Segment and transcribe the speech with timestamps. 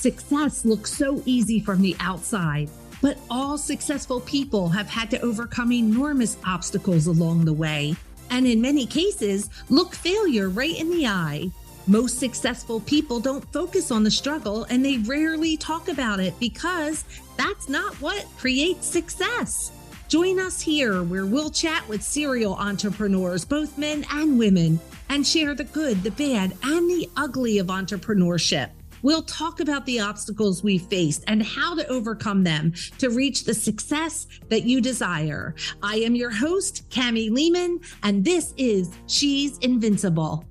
[0.00, 2.70] Success looks so easy from the outside,
[3.02, 7.94] but all successful people have had to overcome enormous obstacles along the way,
[8.30, 11.50] and in many cases, look failure right in the eye.
[11.86, 17.04] Most successful people don't focus on the struggle and they rarely talk about it because
[17.36, 19.70] that's not what creates success.
[20.08, 24.80] Join us here where we'll chat with serial entrepreneurs, both men and women,
[25.10, 28.70] and share the good, the bad, and the ugly of entrepreneurship.
[29.02, 33.54] We'll talk about the obstacles we faced and how to overcome them to reach the
[33.54, 35.54] success that you desire.
[35.82, 40.44] I am your host, Cami Lehman, and this is She's Invincible.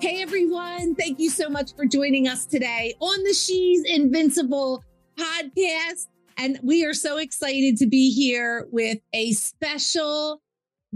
[0.00, 4.84] Hey everyone, thank you so much for joining us today on the She's Invincible
[5.18, 6.06] podcast.
[6.38, 10.42] And we are so excited to be here with a special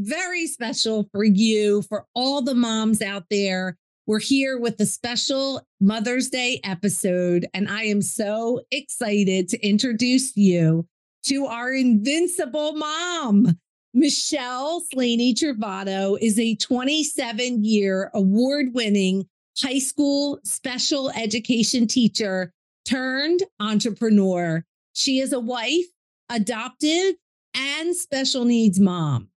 [0.01, 3.77] very special for you, for all the moms out there.
[4.07, 10.37] We're here with a special Mother's Day episode, and I am so excited to introduce
[10.37, 10.87] you
[11.27, 13.59] to our invincible mom.
[13.93, 22.53] Michelle Slaney Trovato is a 27 year award winning high school special education teacher
[22.85, 24.65] turned entrepreneur.
[24.93, 25.87] She is a wife,
[26.29, 27.17] adopted,
[27.55, 29.30] and special needs mom.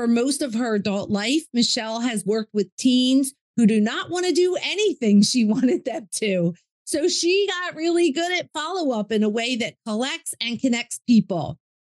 [0.00, 4.24] For most of her adult life, Michelle has worked with teens who do not want
[4.24, 6.54] to do anything she wanted them to.
[6.84, 11.00] So she got really good at follow up in a way that collects and connects
[11.06, 11.58] people.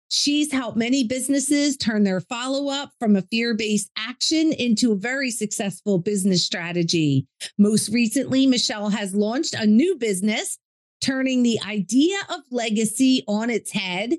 [0.10, 4.98] She's helped many businesses turn their follow up from a fear based action into a
[4.98, 7.28] very successful business strategy.
[7.60, 10.58] Most recently, Michelle has launched a new business,
[11.02, 14.16] turning the idea of legacy on its head,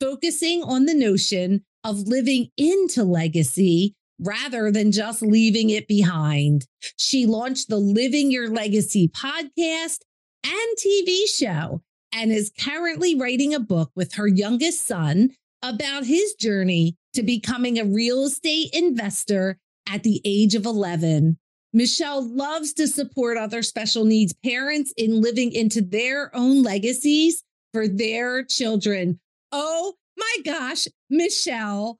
[0.00, 6.66] focusing on the notion of living into legacy rather than just leaving it behind.
[6.96, 9.98] She launched the Living Your Legacy podcast
[10.44, 15.30] and TV show and is currently writing a book with her youngest son
[15.62, 19.58] about his journey to becoming a real estate investor
[19.88, 21.38] at the age of 11.
[21.72, 27.42] Michelle loves to support other special needs parents in living into their own legacies
[27.72, 29.18] for their children.
[29.52, 29.94] Oh
[30.36, 31.98] my gosh, Michelle,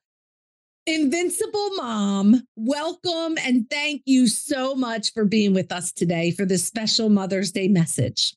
[0.86, 6.64] Invincible Mom, welcome and thank you so much for being with us today for this
[6.64, 8.34] special Mother's Day message.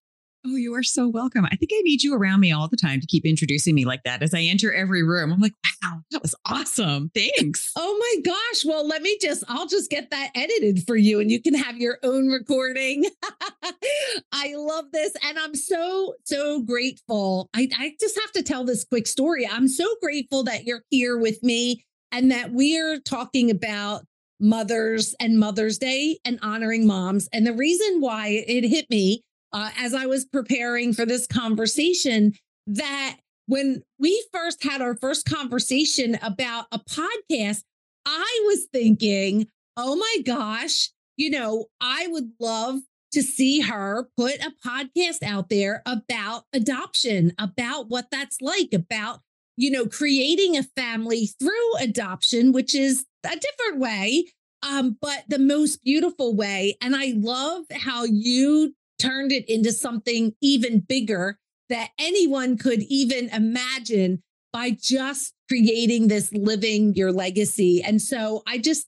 [0.47, 1.45] Oh, you are so welcome.
[1.45, 4.03] I think I need you around me all the time to keep introducing me like
[4.03, 4.21] that.
[4.21, 7.09] As I enter every room, I'm like, wow, that was awesome.
[7.15, 7.71] Thanks.
[7.75, 8.63] Oh my gosh.
[8.63, 11.77] Well, let me just, I'll just get that edited for you and you can have
[11.77, 13.05] your own recording.
[14.31, 15.13] I love this.
[15.23, 17.49] And I'm so, so grateful.
[17.55, 19.47] I, I just have to tell this quick story.
[19.51, 24.03] I'm so grateful that you're here with me and that we're talking about
[24.39, 27.27] mothers and Mother's Day and honoring moms.
[27.33, 29.23] And the reason why it hit me
[29.55, 32.33] uh, as I was preparing for this conversation
[32.67, 33.15] that
[33.47, 37.63] when we first had our first conversation about a podcast,
[38.05, 42.81] I was thinking, oh my gosh, you know, I would love
[43.13, 49.21] to see her put a podcast out there about adoption, about what that's like, about,
[49.55, 54.25] you know, creating a family through adoption, which is a different way,
[54.63, 56.75] um, but the most beautiful way.
[56.81, 61.39] And I love how you turned it into something even bigger
[61.69, 64.21] that anyone could even imagine
[64.53, 67.83] by just creating this living your legacy.
[67.83, 68.87] And so I just,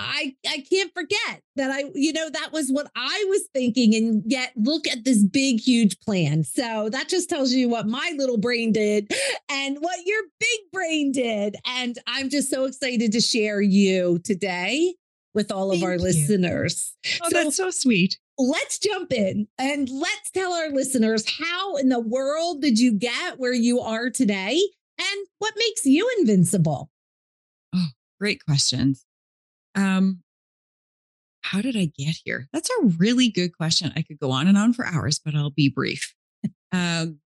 [0.00, 4.22] I I can't forget that I you know that was what I was thinking and
[4.24, 6.44] yet look at this big huge plan.
[6.44, 9.12] So that just tells you what my little brain did
[9.50, 14.94] and what your big brain did and I'm just so excited to share you today
[15.38, 16.00] with all of our you.
[16.00, 16.94] listeners.
[17.22, 21.88] Oh, so, that's so sweet let's jump in and let's tell our listeners how in
[21.88, 24.60] the world did you get where you are today
[24.98, 26.90] and what makes you invincible?
[27.74, 27.88] Oh,
[28.20, 29.04] great questions.
[29.74, 30.22] Um,
[31.42, 32.48] how did I get here?
[32.52, 33.92] That's a really good question.
[33.96, 36.14] I could go on and on for hours, but I'll be brief.
[36.72, 37.18] um,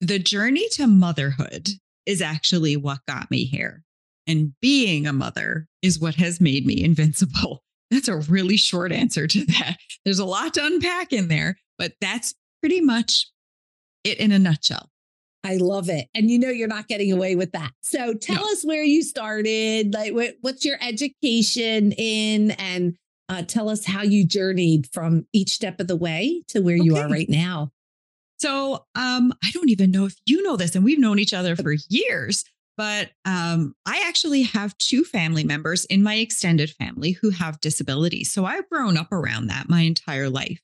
[0.00, 1.68] the journey to motherhood
[2.06, 3.84] is actually what got me here.
[4.26, 7.62] And being a mother is what has made me invincible.
[7.90, 9.76] That's a really short answer to that.
[10.04, 13.28] There's a lot to unpack in there, but that's pretty much
[14.02, 14.88] it in a nutshell.
[15.44, 16.08] I love it.
[16.14, 17.72] And you know, you're not getting away with that.
[17.82, 18.52] So tell no.
[18.52, 22.96] us where you started, like what, what's your education in, and
[23.28, 26.84] uh, tell us how you journeyed from each step of the way to where okay.
[26.84, 27.70] you are right now.
[28.38, 31.56] So um, I don't even know if you know this, and we've known each other
[31.56, 32.44] for years.
[32.76, 38.32] But um, I actually have two family members in my extended family who have disabilities.
[38.32, 40.60] So I've grown up around that my entire life.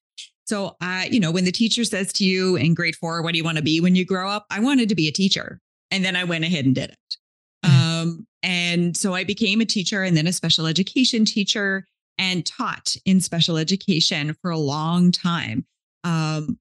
[0.46, 3.38] So I, you know, when the teacher says to you in grade four, what do
[3.38, 4.46] you want to be when you grow up?
[4.50, 5.60] I wanted to be a teacher.
[5.90, 7.16] And then I went ahead and did it.
[7.62, 11.86] Um, and so I became a teacher and then a special education teacher
[12.18, 15.66] and taught in special education for a long time.
[16.04, 16.58] Um,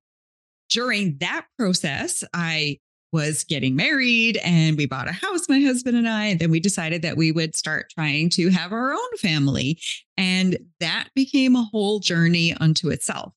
[0.69, 2.79] during that process, I
[3.13, 6.25] was getting married and we bought a house, my husband and I.
[6.25, 9.80] And then we decided that we would start trying to have our own family.
[10.18, 13.33] And that became a whole journey unto itself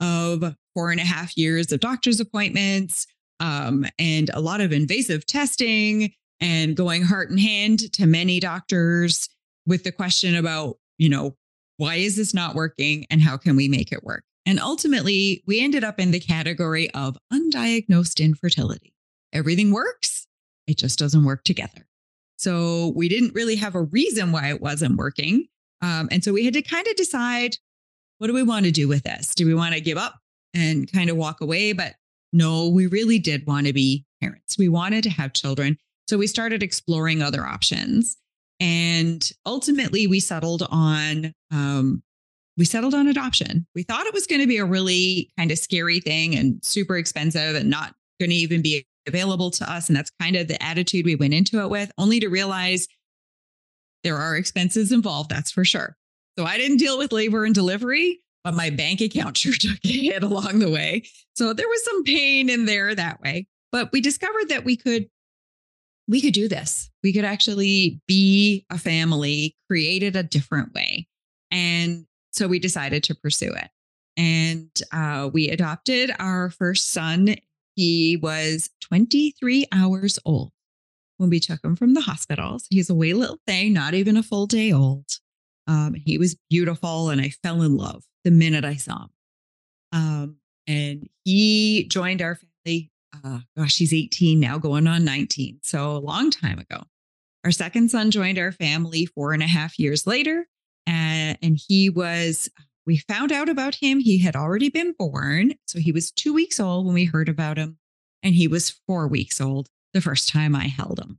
[0.00, 3.06] of four and a half years of doctor's appointments
[3.40, 9.28] um, and a lot of invasive testing and going heart in hand to many doctors
[9.66, 11.36] with the question about, you know,
[11.76, 14.24] why is this not working and how can we make it work?
[14.46, 18.94] And ultimately, we ended up in the category of undiagnosed infertility.
[19.32, 20.26] Everything works,
[20.66, 21.86] it just doesn't work together.
[22.36, 25.46] So we didn't really have a reason why it wasn't working.
[25.82, 27.56] Um, and so we had to kind of decide
[28.18, 29.34] what do we want to do with this?
[29.34, 30.14] Do we want to give up
[30.54, 31.72] and kind of walk away?
[31.72, 31.94] But
[32.32, 34.58] no, we really did want to be parents.
[34.58, 35.78] We wanted to have children.
[36.08, 38.16] So we started exploring other options.
[38.58, 42.02] And ultimately, we settled on um,
[42.58, 43.66] we settled on adoption.
[43.74, 46.96] We thought it was going to be a really kind of scary thing and super
[46.98, 49.88] expensive and not going to even be available to us.
[49.88, 52.86] And that's kind of the attitude we went into it with, only to realize
[54.04, 55.30] there are expenses involved.
[55.30, 55.96] That's for sure.
[56.38, 59.88] So I didn't deal with labor and delivery, but my bank account sure took a
[59.88, 61.02] hit along the way.
[61.34, 63.46] So there was some pain in there that way.
[63.72, 65.08] But we discovered that we could
[66.08, 66.90] we could do this.
[67.04, 71.06] We could actually be a family, created a different way.
[71.52, 73.68] And so we decided to pursue it.
[74.16, 77.36] And uh, we adopted our first son.
[77.80, 80.52] He was 23 hours old
[81.16, 82.58] when we took him from the hospital.
[82.58, 85.06] So he's a wee little thing, not even a full day old.
[85.66, 89.08] Um, he was beautiful, and I fell in love the minute I saw him.
[89.92, 90.36] Um,
[90.66, 92.90] and he joined our family.
[93.24, 95.60] Uh, gosh, he's 18 now, going on 19.
[95.62, 96.82] So a long time ago.
[97.44, 100.46] Our second son joined our family four and a half years later
[100.86, 102.50] and, and he was
[102.86, 104.00] we found out about him.
[104.00, 105.54] He had already been born.
[105.66, 107.78] So he was two weeks old when we heard about him
[108.22, 111.18] and he was four weeks old the first time i held him.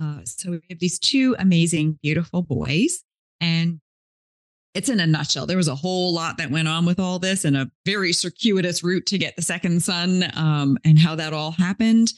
[0.00, 3.02] Uh, so we have these two amazing beautiful boys
[3.40, 3.80] and
[4.74, 5.46] it's in a nutshell.
[5.46, 8.82] There was a whole lot that went on with all this and a very circuitous
[8.84, 12.12] route to get the second son um, and how that all happened.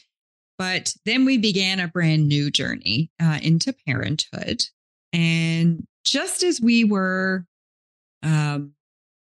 [0.59, 4.63] But then we began a brand new journey uh, into parenthood.
[5.11, 7.45] And just as we were,
[8.23, 8.73] um,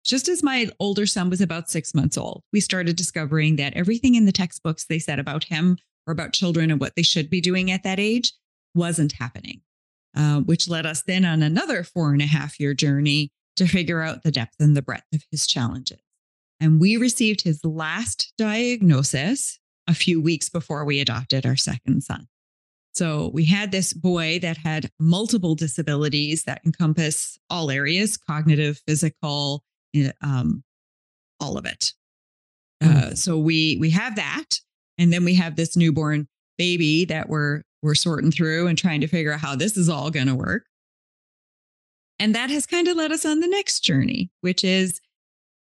[0.04, 4.16] just as my older son was about six months old, we started discovering that everything
[4.16, 7.42] in the textbooks they said about him or about children and what they should be
[7.42, 8.31] doing at that age
[8.74, 9.62] wasn't happening,
[10.16, 14.01] uh, which led us then on another four and a half year journey to figure
[14.01, 16.00] out the depth and the breadth of his challenges.
[16.60, 22.28] And we received his last diagnosis a few weeks before we adopted our second son.
[22.98, 29.64] So we had this boy that had multiple disabilities that encompass all areas cognitive, physical,
[29.94, 30.64] eh, um,
[31.40, 31.94] all of it.
[32.84, 34.60] Uh, so we we have that,
[34.98, 36.28] and then we have this newborn
[36.58, 40.10] baby that we're we're sorting through and trying to figure out how this is all
[40.10, 40.66] going to work.
[42.18, 45.02] And that has kind of led us on the next journey, which is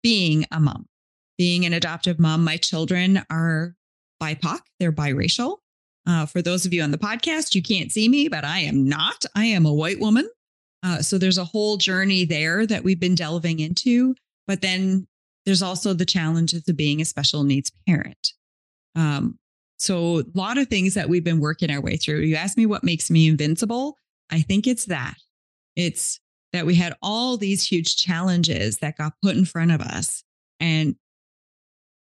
[0.03, 0.89] being a mom,
[1.39, 2.45] being an adoptive mom.
[2.45, 3.77] My children are
[4.23, 5.61] BIPOC; they're biracial.
[6.07, 8.87] Uh, for those of you on the podcast, you can't see me, but I am
[8.87, 9.25] not.
[9.35, 10.29] I am a white woman.
[10.83, 14.15] Uh, so there's a whole journey there that we've been delving into.
[14.47, 15.07] But then
[15.47, 18.33] there's also the challenges of being a special needs parent.
[18.95, 19.39] Um,
[19.79, 22.21] so a lot of things that we've been working our way through.
[22.21, 23.99] You asked me what makes me invincible.
[24.31, 25.17] I think it's that.
[25.77, 26.21] It's
[26.53, 30.23] that we had all these huge challenges that got put in front of us.
[30.61, 30.97] And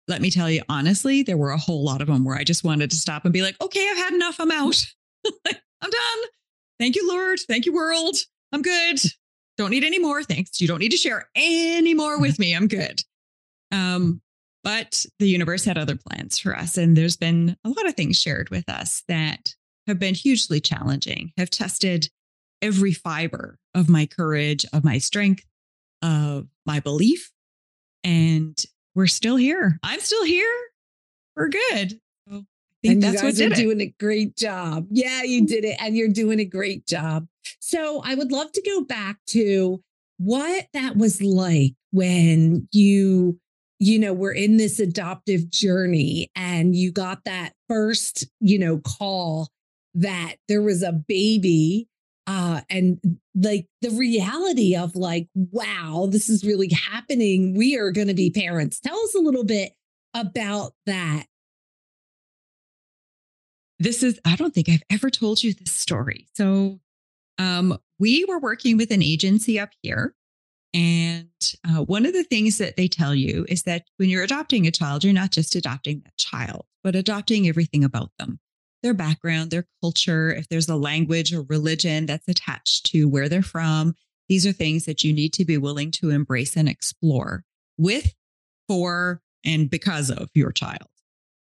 [0.07, 2.63] let me tell you, honestly, there were a whole lot of them where I just
[2.63, 4.39] wanted to stop and be like, okay, I've had enough.
[4.39, 4.85] I'm out.
[5.25, 6.29] I'm done.
[6.79, 7.39] Thank you, Lord.
[7.39, 8.15] Thank you, world.
[8.51, 8.99] I'm good.
[9.57, 10.23] Don't need any more.
[10.23, 10.61] Thanks.
[10.61, 12.55] You don't need to share any more with me.
[12.55, 13.01] I'm good.
[13.71, 14.21] Um,
[14.63, 16.77] but the universe had other plans for us.
[16.77, 19.55] And there's been a lot of things shared with us that
[19.87, 22.09] have been hugely challenging, have tested
[22.61, 25.45] every fiber of my courage, of my strength,
[26.01, 27.31] of my belief.
[28.03, 28.57] And
[28.97, 29.79] we're still here.
[29.83, 30.51] I'm still here.
[31.35, 32.01] We're good.
[32.27, 32.33] So I
[32.81, 34.87] think and that's you guys are doing a great job.
[34.89, 37.27] Yeah, you did it, and you're doing a great job.
[37.59, 39.83] So I would love to go back to
[40.17, 43.39] what that was like when you
[43.77, 49.47] you know were in this adoptive journey and you got that first you know call
[49.93, 51.87] that there was a baby
[52.27, 52.99] uh, and
[53.35, 57.55] like the reality of like, wow, this is really happening.
[57.55, 58.81] We are going to be parents.
[58.81, 59.71] Tell us a little bit
[60.13, 61.25] about that.
[63.79, 66.27] This is, I don't think I've ever told you this story.
[66.35, 66.79] So,
[67.37, 70.13] um, we were working with an agency up here.
[70.73, 71.29] And
[71.67, 74.71] uh, one of the things that they tell you is that when you're adopting a
[74.71, 78.39] child, you're not just adopting that child, but adopting everything about them
[78.83, 83.41] their background, their culture, if there's a language or religion that's attached to where they're
[83.41, 83.95] from.
[84.29, 87.43] These are things that you need to be willing to embrace and explore
[87.77, 88.13] with,
[88.67, 90.89] for, and because of your child.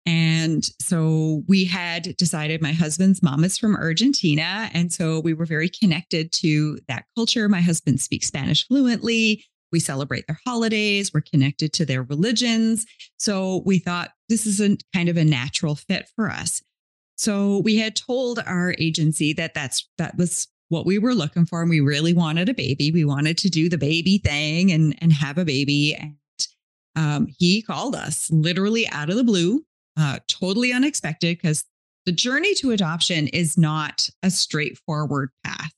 [0.06, 4.68] And so we had decided my husband's mom is from Argentina.
[4.74, 7.48] And so we were very connected to that culture.
[7.48, 9.44] My husband speaks Spanish fluently.
[9.72, 11.12] We celebrate their holidays.
[11.12, 12.84] We're connected to their religions.
[13.18, 16.62] So we thought this is a kind of a natural fit for us.
[17.16, 21.60] So we had told our agency that that's that was what we were looking for
[21.60, 22.90] and we really wanted a baby.
[22.90, 26.16] We wanted to do the baby thing and and have a baby and
[26.96, 29.64] um, he called us literally out of the blue,
[29.98, 31.64] uh, totally unexpected because
[32.06, 35.72] the journey to adoption is not a straightforward path.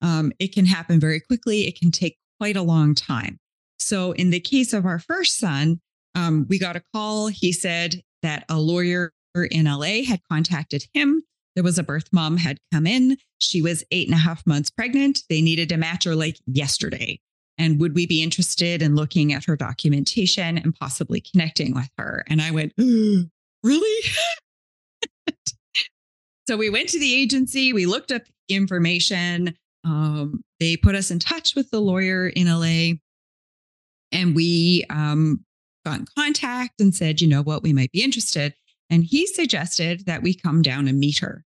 [0.00, 1.66] Um, it can happen very quickly.
[1.66, 3.38] It can take quite a long time.
[3.78, 5.80] So, in the case of our first son,
[6.14, 7.28] um, we got a call.
[7.28, 11.22] He said that a lawyer in LA had contacted him.
[11.54, 13.16] There was a birth mom had come in.
[13.38, 15.22] She was eight and a half months pregnant.
[15.28, 17.20] They needed to match her like yesterday.
[17.58, 22.24] And would we be interested in looking at her documentation and possibly connecting with her?
[22.28, 22.72] And I went,
[23.64, 24.04] really?
[26.48, 29.56] so we went to the agency, we looked up information.
[29.84, 32.98] Um, they put us in touch with the lawyer in LA.
[34.12, 35.44] And we um,
[35.84, 38.54] got in contact and said, you know what, we might be interested.
[38.90, 41.44] And he suggested that we come down and meet her.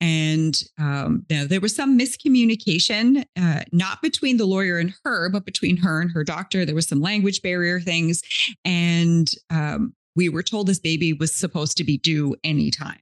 [0.00, 5.46] And um, now there was some miscommunication, uh, not between the lawyer and her, but
[5.46, 6.66] between her and her doctor.
[6.66, 8.22] There was some language barrier things.
[8.64, 12.98] And um, we were told this baby was supposed to be due anytime.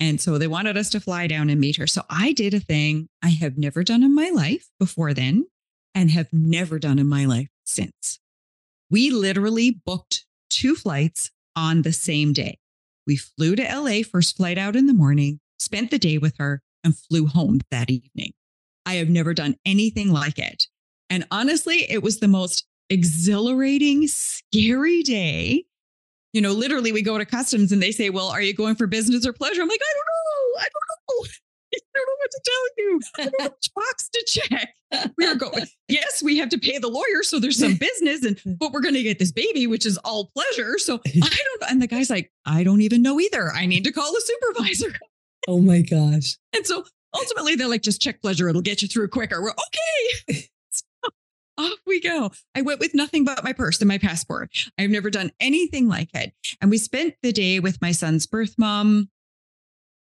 [0.00, 1.86] And so they wanted us to fly down and meet her.
[1.86, 5.46] So I did a thing I have never done in my life before then
[5.94, 8.18] and have never done in my life since.
[8.90, 12.58] We literally booked two flights on the same day.
[13.06, 16.62] We flew to LA, first flight out in the morning, spent the day with her,
[16.82, 18.32] and flew home that evening.
[18.86, 20.66] I have never done anything like it.
[21.10, 25.64] And honestly, it was the most exhilarating, scary day.
[26.32, 28.86] You know, literally, we go to customs and they say, Well, are you going for
[28.86, 29.62] business or pleasure?
[29.62, 30.60] I'm like, I don't know.
[30.60, 31.34] I don't know.
[31.74, 33.00] I don't know what to tell you.
[33.16, 34.74] I don't know which box to check.
[35.18, 37.22] We are going, yes, we have to pay the lawyer.
[37.22, 40.30] So there's some business, and but we're going to get this baby, which is all
[40.34, 40.78] pleasure.
[40.78, 41.70] So I don't.
[41.70, 43.50] And the guy's like, I don't even know either.
[43.52, 44.96] I need to call the supervisor.
[45.46, 46.38] Oh my gosh.
[46.56, 48.48] And so ultimately they're like, just check pleasure.
[48.48, 49.42] It'll get you through quicker.
[49.42, 50.48] We're okay.
[50.70, 51.10] so
[51.58, 52.30] off we go.
[52.54, 54.50] I went with nothing but my purse and my passport.
[54.78, 56.32] I've never done anything like it.
[56.62, 59.10] And we spent the day with my son's birth mom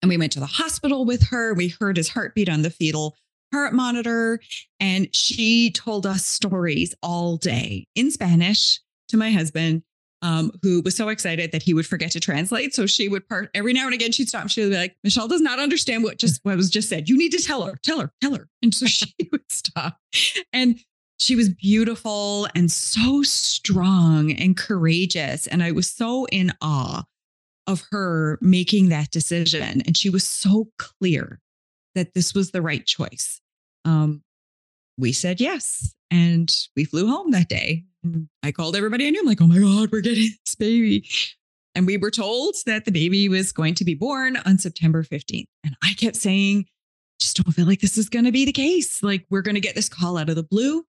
[0.02, 1.54] and we went to the hospital with her.
[1.54, 3.16] We heard his heartbeat on the fetal
[3.52, 4.40] heart monitor.
[4.80, 9.82] And she told us stories all day in Spanish to my husband,
[10.22, 12.74] um, who was so excited that he would forget to translate.
[12.74, 14.48] So she would part every now and again, she'd stop.
[14.48, 17.08] She would be like, Michelle does not understand what just what was just said.
[17.08, 18.48] You need to tell her, tell her, tell her.
[18.62, 19.98] And so she would stop.
[20.52, 20.80] And
[21.18, 25.46] she was beautiful and so strong and courageous.
[25.46, 27.04] And I was so in awe
[27.66, 29.82] of her making that decision.
[29.86, 31.40] And she was so clear
[31.94, 33.40] that this was the right choice.
[33.84, 34.22] Um,
[34.98, 35.94] we said yes.
[36.10, 37.84] And we flew home that day.
[38.42, 39.20] I called everybody I knew.
[39.20, 41.08] I'm like, oh my God, we're getting this baby.
[41.74, 45.46] And we were told that the baby was going to be born on September 15th.
[45.64, 46.66] And I kept saying,
[47.18, 49.02] just don't feel like this is going to be the case.
[49.02, 50.84] Like, we're going to get this call out of the blue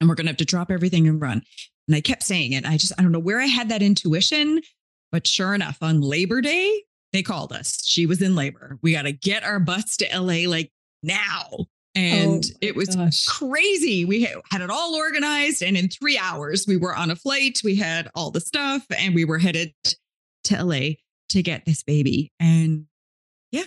[0.00, 1.42] and we're going to have to drop everything and run.
[1.86, 2.66] And I kept saying it.
[2.66, 4.60] I just, I don't know where I had that intuition,
[5.12, 7.86] but sure enough, on Labor Day, they called us.
[7.86, 8.78] She was in labor.
[8.82, 11.66] We got to get our bus to LA like now.
[11.94, 13.26] And oh it was gosh.
[13.26, 14.06] crazy.
[14.06, 15.62] We had it all organized.
[15.62, 17.60] And in three hours, we were on a flight.
[17.62, 19.74] We had all the stuff and we were headed
[20.44, 20.94] to LA
[21.28, 22.32] to get this baby.
[22.40, 22.86] And
[23.50, 23.64] yeah,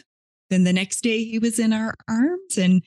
[0.50, 2.82] then the next day he was in our arms and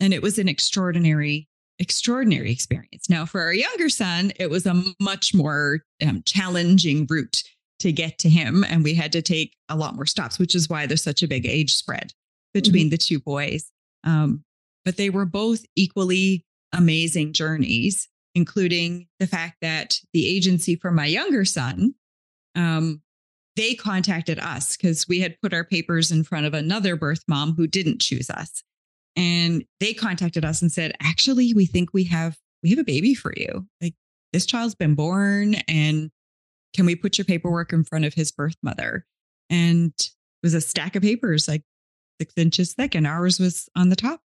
[0.00, 1.48] and it was an extraordinary
[1.80, 3.10] extraordinary experience.
[3.10, 7.42] Now for our younger son, it was a much more um, challenging route
[7.84, 8.64] to get to him.
[8.68, 11.28] And we had to take a lot more stops, which is why there's such a
[11.28, 12.12] big age spread
[12.52, 12.90] between mm-hmm.
[12.90, 13.70] the two boys.
[14.02, 14.44] Um,
[14.84, 21.06] but they were both equally amazing journeys, including the fact that the agency for my
[21.06, 21.94] younger son
[22.56, 23.02] um,
[23.56, 27.54] they contacted us because we had put our papers in front of another birth mom
[27.54, 28.62] who didn't choose us.
[29.16, 33.14] And they contacted us and said, actually, we think we have we have a baby
[33.14, 33.66] for you.
[33.80, 33.94] Like
[34.32, 36.10] this child's been born and
[36.74, 39.06] can we put your paperwork in front of his birth mother?
[39.48, 40.10] And it
[40.42, 41.62] was a stack of papers, like
[42.20, 44.20] six inches thick, and ours was on the top.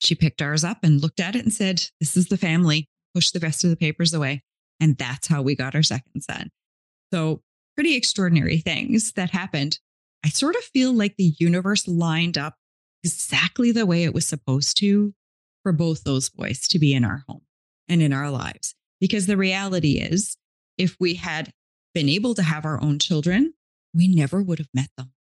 [0.00, 2.88] She picked ours up and looked at it and said, This is the family.
[3.14, 4.42] Push the rest of the papers away.
[4.78, 6.50] And that's how we got our second son.
[7.12, 7.42] So,
[7.74, 9.78] pretty extraordinary things that happened.
[10.24, 12.54] I sort of feel like the universe lined up
[13.02, 15.14] exactly the way it was supposed to
[15.62, 17.42] for both those boys to be in our home
[17.88, 18.74] and in our lives.
[19.00, 20.36] Because the reality is,
[20.80, 21.52] if we had
[21.94, 23.52] been able to have our own children,
[23.94, 25.12] we never would have met them.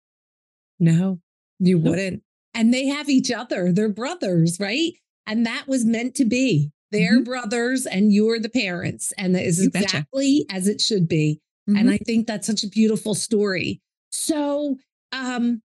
[0.79, 1.21] No,
[1.59, 2.23] you wouldn't.
[2.55, 3.73] And they have each other.
[3.73, 4.93] They're brothers, right?
[5.27, 6.71] And that was meant to be.
[6.91, 7.25] They're mm-hmm.
[7.25, 9.12] brothers and you're the parents.
[9.19, 11.41] And that is exactly as it should be.
[11.69, 11.79] Mm-hmm.
[11.79, 13.83] And I think that's such a beautiful story.
[14.11, 14.77] So,
[15.12, 15.61] um,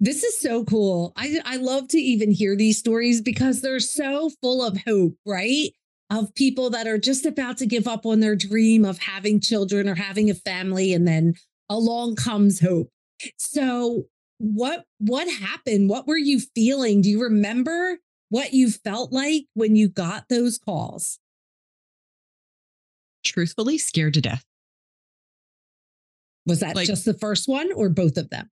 [0.00, 1.12] this is so cool.
[1.16, 5.70] I, I love to even hear these stories because they're so full of hope, right?
[6.10, 9.88] Of people that are just about to give up on their dream of having children
[9.88, 11.34] or having a family, and then
[11.68, 12.90] along comes hope.
[13.36, 14.04] So,
[14.38, 15.90] what what happened?
[15.90, 17.02] What were you feeling?
[17.02, 17.98] Do you remember
[18.30, 21.18] what you felt like when you got those calls?
[23.24, 24.44] Truthfully, scared to death.
[26.46, 28.48] Was that like, just the first one or both of them?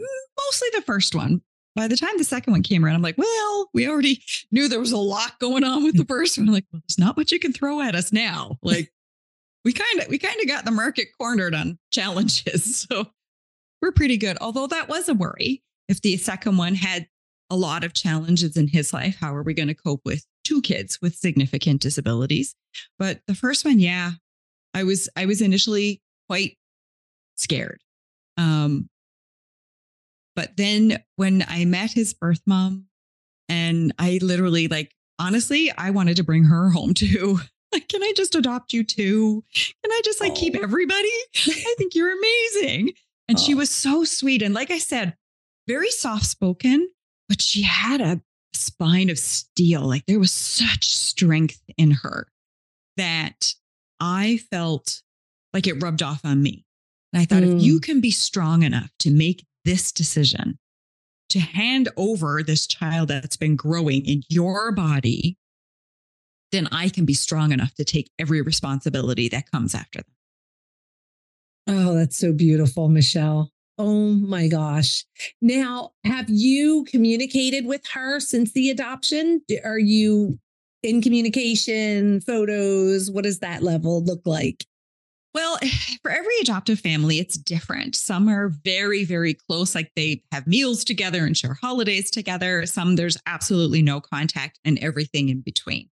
[0.00, 0.06] Mm,
[0.46, 1.42] mostly the first one.
[1.76, 4.80] By the time the second one came around, I'm like, well, we already knew there
[4.80, 6.48] was a lot going on with the first one.
[6.48, 8.58] I'm like, well, there's not much you can throw at us now.
[8.62, 8.92] Like,
[9.64, 13.06] we kind of we kind of got the market cornered on challenges, so
[13.82, 14.38] we're pretty good.
[14.40, 15.62] Although that was a worry.
[15.88, 17.06] If the second one had
[17.50, 20.62] a lot of challenges in his life, how are we going to cope with two
[20.62, 22.54] kids with significant disabilities?
[22.98, 24.12] But the first one, yeah,
[24.72, 26.56] I was I was initially quite
[27.36, 27.80] scared.
[28.36, 28.88] Um,
[30.36, 32.86] but then when I met his birth mom,
[33.48, 37.40] and I literally, like, honestly, I wanted to bring her home too.
[37.72, 39.44] Like, can I just adopt you too?
[39.54, 40.34] Can I just like oh.
[40.34, 41.08] keep everybody?
[41.36, 42.90] I think you're amazing.
[43.28, 43.40] And oh.
[43.40, 44.42] she was so sweet.
[44.42, 45.14] And like I said,
[45.68, 46.90] very soft spoken,
[47.28, 48.20] but she had a
[48.54, 49.82] spine of steel.
[49.82, 52.26] Like there was such strength in her
[52.96, 53.54] that
[54.00, 55.02] I felt
[55.54, 56.64] like it rubbed off on me.
[57.12, 57.56] And I thought, mm.
[57.56, 57.82] if you mm.
[57.82, 60.58] can be strong enough to make this decision
[61.28, 65.38] to hand over this child that's been growing in your body,
[66.50, 70.14] then I can be strong enough to take every responsibility that comes after them.
[71.68, 73.52] Oh, that's so beautiful, Michelle.
[73.78, 75.04] Oh my gosh.
[75.40, 79.40] Now, have you communicated with her since the adoption?
[79.62, 80.40] Are you
[80.82, 83.08] in communication, photos?
[83.08, 84.66] What does that level look like?
[85.34, 85.58] Well,
[86.02, 87.96] for every adoptive family, it's different.
[87.96, 92.66] Some are very, very close, like they have meals together and share holidays together.
[92.66, 95.88] Some there's absolutely no contact and everything in between.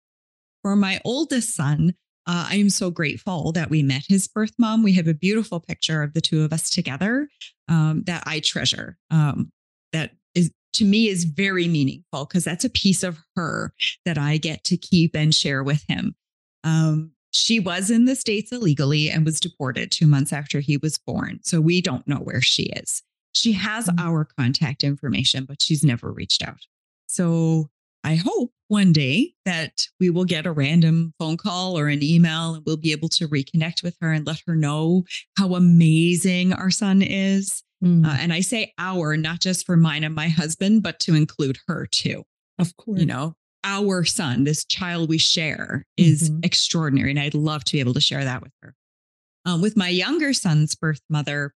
[0.62, 1.94] For my oldest son,
[2.26, 4.82] uh, I am so grateful that we met his birth mom.
[4.82, 7.28] We have a beautiful picture of the two of us together
[7.68, 8.98] um, that I treasure.
[9.10, 9.50] Um,
[9.94, 13.72] that is to me is very meaningful because that's a piece of her
[14.04, 16.14] that I get to keep and share with him.
[16.64, 20.98] Um, she was in the States illegally and was deported two months after he was
[20.98, 21.40] born.
[21.42, 23.02] So we don't know where she is.
[23.32, 24.00] She has mm-hmm.
[24.00, 26.66] our contact information, but she's never reached out.
[27.06, 27.70] So
[28.04, 32.54] I hope one day that we will get a random phone call or an email
[32.54, 35.04] and we'll be able to reconnect with her and let her know
[35.36, 37.62] how amazing our son is.
[37.82, 38.06] Mm.
[38.06, 41.58] Uh, and I say our, not just for mine and my husband, but to include
[41.66, 42.24] her too.
[42.58, 43.00] Of course.
[43.00, 43.36] You know,
[43.68, 46.40] our son, this child we share, is mm-hmm.
[46.42, 47.10] extraordinary.
[47.10, 48.74] And I'd love to be able to share that with her.
[49.44, 51.52] Um, with my younger son's birth mother,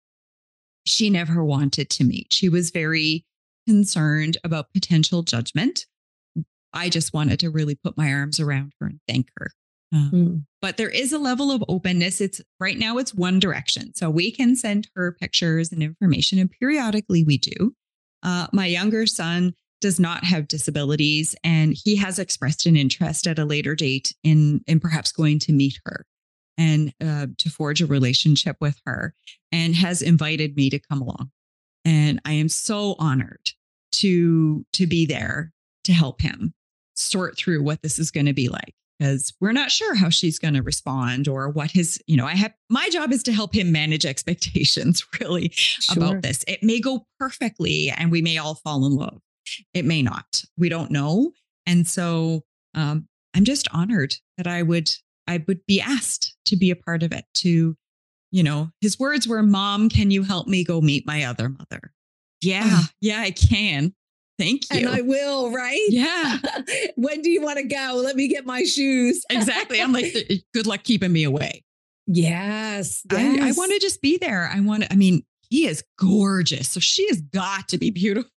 [0.85, 2.33] she never wanted to meet.
[2.33, 3.25] She was very
[3.67, 5.87] concerned about potential judgment.
[6.73, 9.51] I just wanted to really put my arms around her and thank her.
[9.93, 10.45] Um, mm.
[10.61, 12.21] But there is a level of openness.
[12.21, 13.95] It's right now, it's one direction.
[13.95, 17.75] So we can send her pictures and information, and periodically we do.
[18.23, 23.39] Uh, my younger son does not have disabilities and he has expressed an interest at
[23.39, 26.07] a later date in in perhaps going to meet her
[26.57, 29.15] and uh, to forge a relationship with her
[29.51, 31.31] and has invited me to come along.
[31.85, 33.51] And i am so honored
[33.97, 35.53] to to be there
[35.85, 36.55] to help him
[36.95, 40.39] sort through what this is going to be like because we're not sure how she's
[40.39, 43.55] going to respond or what his you know i have my job is to help
[43.55, 45.97] him manage expectations really sure.
[45.97, 46.45] about this.
[46.47, 49.21] It may go perfectly and we may all fall in love
[49.75, 50.43] it may not.
[50.57, 51.33] We don't know.
[51.67, 52.43] And so
[52.75, 54.91] um, I'm just honored that I would
[55.27, 57.77] I would be asked to be a part of it, to
[58.33, 61.93] you know, his words were, Mom, can you help me go meet my other mother?
[62.41, 62.87] Yeah, Oh.
[63.01, 63.95] yeah, I can.
[64.39, 64.79] Thank you.
[64.79, 65.85] And I will, right?
[65.89, 66.39] yeah,
[66.97, 68.01] when do you want to go?
[68.03, 69.25] Let me get my shoes.
[69.31, 69.81] exactly.
[69.81, 70.15] I'm like,
[70.55, 71.63] good luck keeping me away.
[72.07, 73.03] Yes.
[73.11, 74.51] I, I want to just be there.
[74.53, 76.69] I want to, I mean, he is gorgeous.
[76.71, 78.31] So she has got to be beautiful.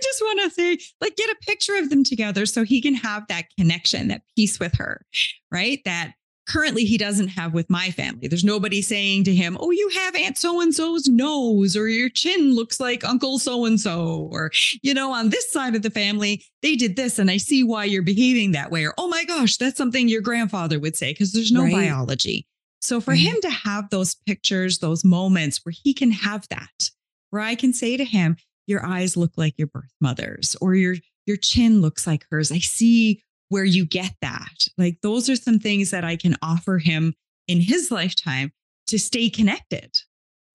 [0.00, 2.94] I just want to say, like, get a picture of them together so he can
[2.94, 5.04] have that connection, that peace with her,
[5.50, 5.80] right?
[5.84, 6.12] That
[6.48, 8.26] currently he doesn't have with my family.
[8.26, 12.08] There's nobody saying to him, Oh, you have Aunt so and so's nose, or your
[12.08, 14.50] chin looks like Uncle so and so, or,
[14.82, 17.84] you know, on this side of the family, they did this, and I see why
[17.84, 18.84] you're behaving that way.
[18.86, 21.72] Or, Oh my gosh, that's something your grandfather would say, because there's no Right.
[21.72, 22.46] biology.
[22.80, 23.20] So for Right.
[23.20, 26.90] him to have those pictures, those moments where he can have that,
[27.28, 28.36] where I can say to him,
[28.70, 32.50] your eyes look like your birth mother's or your your chin looks like hers.
[32.50, 34.66] I see where you get that.
[34.78, 37.12] Like those are some things that I can offer him
[37.48, 38.52] in his lifetime
[38.86, 39.90] to stay connected.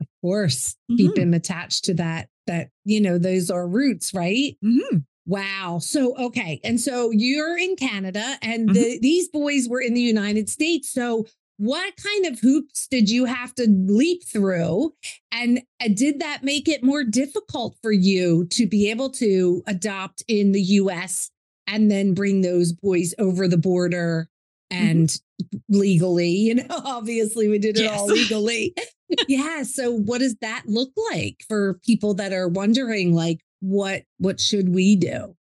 [0.02, 0.76] Of course.
[0.98, 1.18] Keep Mhm.
[1.20, 4.58] him attached to that, that, you know, those are roots, right?
[4.64, 5.06] Mhm.
[5.26, 5.80] Wow.
[5.82, 6.60] So, okay.
[6.64, 8.74] And so you're in Canada and Mm-hmm.
[8.74, 10.92] the, these boys were in the United States.
[10.92, 14.94] So, what kind of hoops did you have to leap through?
[15.32, 20.24] And uh, did that make it more difficult for you to be able to adopt
[20.28, 21.32] in the US
[21.68, 24.28] and then bring those boys over the border
[24.70, 25.18] and
[25.70, 26.30] legally?
[26.30, 28.76] You know, obviously, we did it all legally.
[29.28, 29.64] yeah.
[29.64, 34.70] So, what does that look like for people that are wondering, like, what what should
[34.70, 35.36] we do?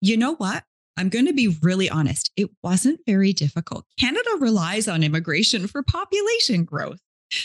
[0.00, 0.62] You know what?
[0.96, 2.30] I'm going to be really honest.
[2.36, 3.84] It wasn't very difficult.
[3.98, 6.98] Canada relies on immigration for population growth.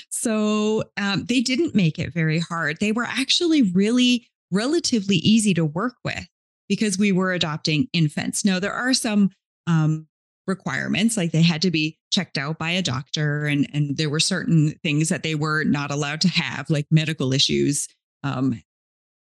[0.10, 2.80] So um, they didn't make it very hard.
[2.80, 6.28] They were actually really relatively easy to work with
[6.70, 8.46] because we were adopting infants.
[8.46, 9.32] Now, there are some
[9.68, 10.08] um,
[10.48, 14.20] requirements, like they had to be checked out by a doctor, and, and there were
[14.20, 17.88] certain things that they were not allowed to have, like medical issues,
[18.24, 18.62] um,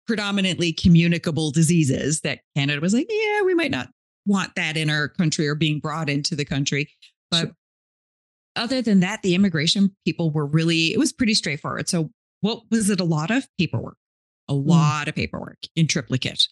[0.06, 3.88] predominantly communicable diseases that Canada was like, yeah, we might not
[4.26, 6.90] want that in our country or being brought into the country.
[7.30, 7.56] But Sure.
[8.56, 11.88] other than that, the immigration people were really, it was pretty straightforward.
[11.88, 12.10] So,
[12.40, 13.00] what was it?
[13.00, 13.96] A lot of paperwork,
[14.48, 16.46] a lot of paperwork in triplicate,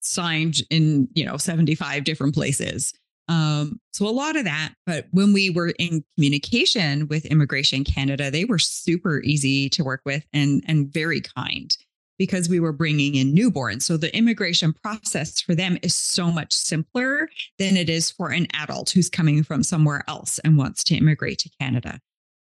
[0.00, 2.92] signed in, you know, 75 different places.
[3.28, 8.30] Um, so a lot of that, but when we were in communication with Immigration Canada,
[8.30, 11.76] they were super easy to work with and and very kind
[12.18, 13.82] because we were bringing in newborns.
[13.82, 17.28] So the immigration process for them is so much simpler
[17.58, 21.38] than it is for an adult who's coming from somewhere else and wants to immigrate
[21.40, 22.00] to Canada.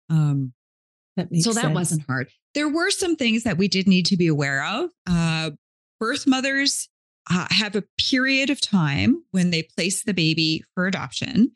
[0.08, 0.52] Um,
[1.16, 2.30] That so that wasn't hard.
[2.54, 4.90] There were some things that we did need to be aware of.
[5.08, 5.50] Uh,
[5.98, 6.88] birth mothers
[7.30, 11.52] uh, have a period of time when they place the baby for adoption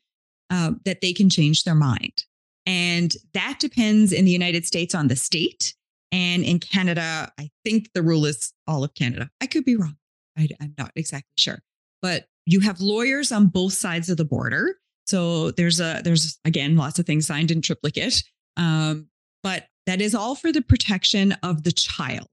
[0.50, 2.24] uh, that they can change their mind.
[2.66, 5.74] And that depends in the United States on the state.
[6.10, 9.30] And in Canada, I think the rule is all of Canada.
[9.40, 9.96] I could be wrong.
[10.36, 11.60] I, I'm not exactly sure.
[12.00, 14.76] But you have lawyers on both sides of the border.
[15.06, 18.22] So there's a there's again lots of things signed in triplicate.
[18.56, 19.08] Um,
[19.42, 22.28] but that is all for the protection of the child.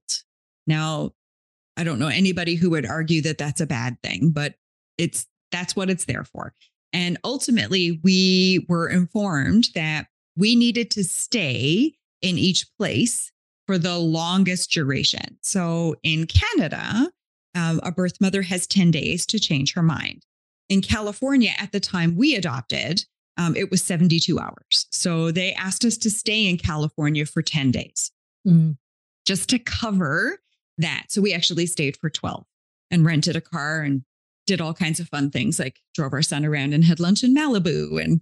[0.66, 1.12] Now,
[1.76, 4.54] I don't know anybody who would argue that that's a bad thing, but
[4.98, 6.54] it's that's what it's there for.
[6.92, 13.32] And ultimately, we were informed that we needed to stay in each place
[13.66, 15.38] for the longest duration.
[15.42, 17.10] So in Canada,
[17.54, 20.24] um, a birth mother has 10 days to change her mind.
[20.68, 23.04] In California, at the time we adopted,
[23.38, 24.86] um, it was 72 hours.
[24.90, 28.10] So they asked us to stay in California for 10 days
[28.46, 28.76] Mm.
[29.26, 30.38] just to cover
[30.78, 31.06] that.
[31.08, 32.44] So we actually stayed for 12
[32.92, 34.02] and rented a car and
[34.46, 37.34] did all kinds of fun things like drove our son around and had lunch in
[37.34, 38.20] Malibu and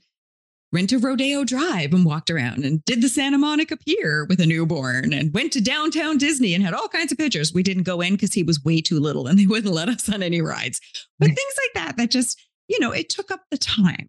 [0.74, 4.46] went to Rodeo Drive and walked around and did the Santa Monica Pier with a
[4.46, 7.54] newborn and went to downtown Disney and had all kinds of pictures.
[7.54, 10.08] We didn't go in because he was way too little and they wouldn't let us
[10.12, 10.80] on any rides.
[11.20, 14.08] But things like that, that just, you know, it took up the time.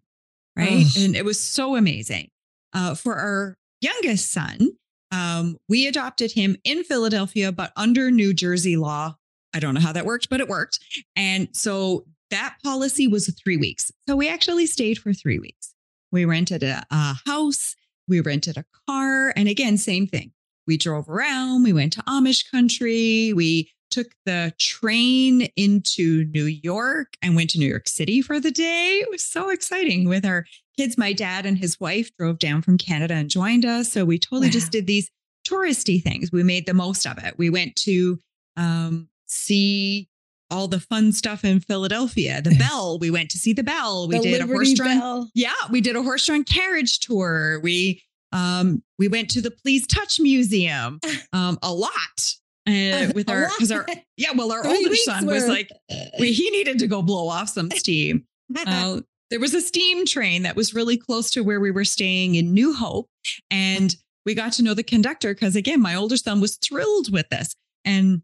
[0.56, 0.86] Right.
[0.98, 2.28] And it was so amazing.
[2.72, 4.70] Uh, for our youngest son,
[5.12, 9.14] um, we adopted him in Philadelphia, but under New Jersey law.
[9.54, 10.80] I don't know how that worked, but it worked.
[11.14, 13.92] And so that policy was three weeks.
[14.08, 15.75] So we actually stayed for three weeks.
[16.16, 17.76] We rented a, a house,
[18.08, 19.34] we rented a car.
[19.36, 20.32] And again, same thing.
[20.66, 27.18] We drove around, we went to Amish country, we took the train into New York
[27.20, 29.00] and went to New York City for the day.
[29.02, 30.46] It was so exciting with our
[30.78, 30.96] kids.
[30.96, 33.92] My dad and his wife drove down from Canada and joined us.
[33.92, 34.52] So we totally Wow.
[34.52, 35.10] just did these
[35.46, 36.32] touristy things.
[36.32, 37.34] We made the most of it.
[37.36, 38.18] We went to
[38.56, 40.08] um, see
[40.50, 42.40] all the fun stuff in Philadelphia.
[42.42, 44.08] The Bell, we went to see the Bell.
[44.08, 44.98] We The did a horse drawn.
[44.98, 45.30] Bell.
[45.34, 47.60] Yeah, we did a horse drawn carriage tour.
[47.62, 51.00] We Um, we went to the Please Touch Museum
[51.32, 52.34] um, a lot.
[52.68, 55.70] Uh, with our because our yeah well our older son was like
[56.18, 58.24] we, he needed to go blow off some steam
[58.66, 62.34] uh, there was a steam train that was really close to where we were staying
[62.34, 63.08] in new hope
[63.52, 67.28] and we got to know the conductor because again my older son was thrilled with
[67.28, 67.54] this
[67.84, 68.20] and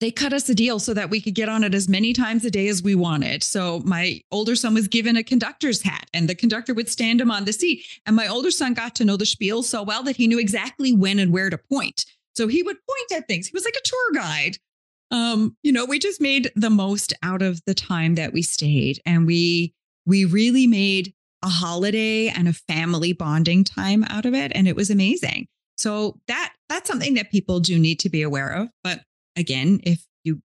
[0.00, 2.44] they cut us a deal so that we could get on it as many times
[2.44, 3.42] a day as we wanted.
[3.42, 7.30] So my older son was given a conductor's hat and the conductor would stand him
[7.30, 7.84] on the seat.
[8.06, 10.92] And my older son got to know the spiel so well that he knew exactly
[10.92, 12.04] when and where to point.
[12.36, 13.48] So he would point at things.
[13.48, 14.56] He was like a tour guide.
[15.10, 19.00] Um, you know, we just made the most out of the time that we stayed
[19.04, 19.74] and we
[20.06, 24.76] we really made a holiday and a family bonding time out of it and it
[24.76, 25.48] was amazing.
[25.76, 29.00] So that that's something that people do need to be aware of, but
[29.38, 30.40] again, if you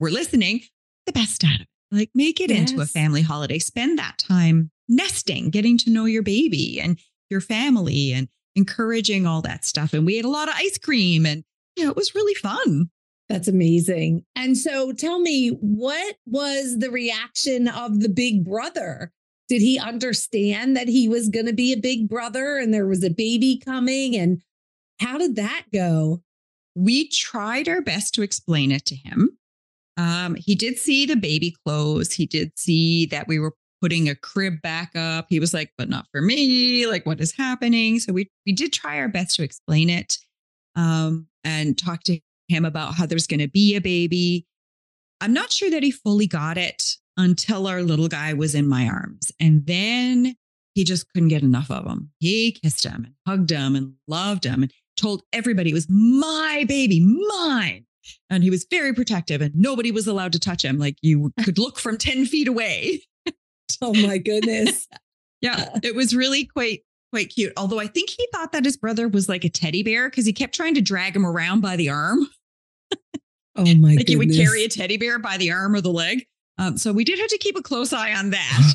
[0.00, 0.60] were listening,
[1.06, 1.68] the best out of it.
[1.92, 2.70] Like make it yes.
[2.70, 3.58] into a family holiday.
[3.58, 6.98] Spend that time nesting, getting to know your baby and
[7.30, 9.92] your family and encouraging all that stuff.
[9.92, 11.44] And we ate a lot of ice cream and
[11.76, 12.90] you know, it was really fun.
[13.28, 14.24] That's amazing.
[14.34, 19.12] And so tell me, what was the reaction of the big brother?
[19.48, 23.04] Did he understand that he was going to be a big brother and there was
[23.04, 24.16] a baby coming?
[24.16, 24.42] And
[25.00, 26.22] how did that go?
[26.76, 29.36] We tried our best to explain it to him.
[29.96, 32.12] Um, he did see the baby clothes.
[32.12, 35.26] He did see that we were putting a crib back up.
[35.30, 36.86] He was like, but not for me.
[36.86, 37.98] Like, what is happening?
[37.98, 40.18] So we we did try our best to explain it
[40.74, 44.46] um, and talk to him about how there's going to be a baby.
[45.20, 46.84] I'm not sure that he fully got it
[47.16, 49.32] until our little guy was in my arms.
[49.40, 50.36] And then
[50.74, 52.10] he just couldn't get enough of him.
[52.18, 54.62] He kissed him and hugged him and loved him.
[54.62, 57.84] And told everybody it was my baby, mine.
[58.30, 60.78] And he was very protective and nobody was allowed to touch him.
[60.78, 63.02] Like you could look from 10 feet away.
[63.82, 64.88] oh my goodness.
[65.40, 66.82] yeah, it was really quite
[67.12, 67.52] quite cute.
[67.56, 70.32] Although I think he thought that his brother was like a teddy bear because he
[70.32, 72.26] kept trying to drag him around by the arm.
[73.56, 74.08] oh my like goodness.
[74.08, 76.26] he would carry a teddy bear by the arm or the leg.
[76.58, 78.74] Um, so we did have to keep a close eye on that.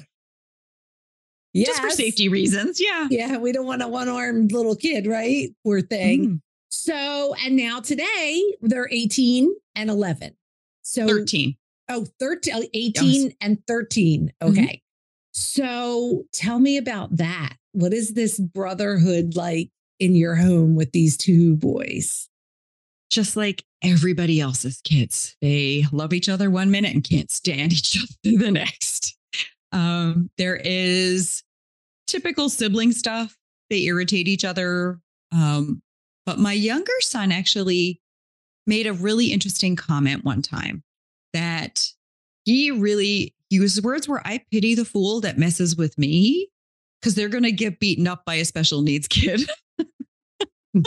[1.53, 1.67] Yes.
[1.67, 2.79] Just for safety reasons.
[2.79, 3.07] Yeah.
[3.09, 3.37] Yeah.
[3.37, 5.49] We don't want a one armed little kid, right?
[5.63, 6.25] Poor thing.
[6.25, 6.41] Mm.
[6.69, 10.35] So, and now today they're 18 and 11.
[10.81, 11.55] So 13.
[11.89, 13.33] Oh, 13, 18 yes.
[13.41, 14.31] and 13.
[14.41, 14.51] Mm-hmm.
[14.51, 14.61] Okay.
[14.61, 14.75] Mm-hmm.
[15.33, 17.55] So tell me about that.
[17.73, 22.29] What is this brotherhood like in your home with these two boys?
[23.09, 27.97] Just like everybody else's kids, they love each other one minute and can't stand each
[27.97, 29.17] other the next.
[29.71, 31.43] Um, there is
[32.07, 33.37] typical sibling stuff.
[33.69, 34.99] They irritate each other.
[35.31, 35.81] Um,
[36.25, 38.01] but my younger son actually
[38.67, 40.83] made a really interesting comment one time
[41.33, 41.85] that
[42.43, 46.49] he really, his words where I pity the fool that messes with me
[47.01, 49.49] because they're going to get beaten up by a special needs kid.
[49.79, 49.85] oh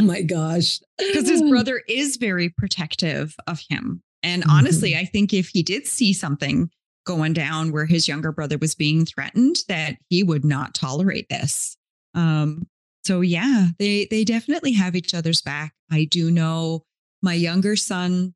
[0.02, 0.80] my gosh.
[0.98, 4.02] Because his brother is very protective of him.
[4.22, 4.50] And mm-hmm.
[4.50, 6.70] honestly, I think if he did see something
[7.04, 11.76] going down where his younger brother was being threatened that he would not tolerate this.
[12.14, 12.66] Um,
[13.04, 15.74] so yeah, they they definitely have each other's back.
[15.90, 16.84] I do know
[17.22, 18.34] my younger son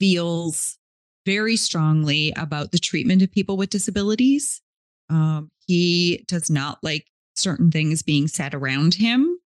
[0.00, 0.78] feels
[1.24, 4.60] very strongly about the treatment of people with disabilities.
[5.10, 9.38] Um, he does not like certain things being said around him.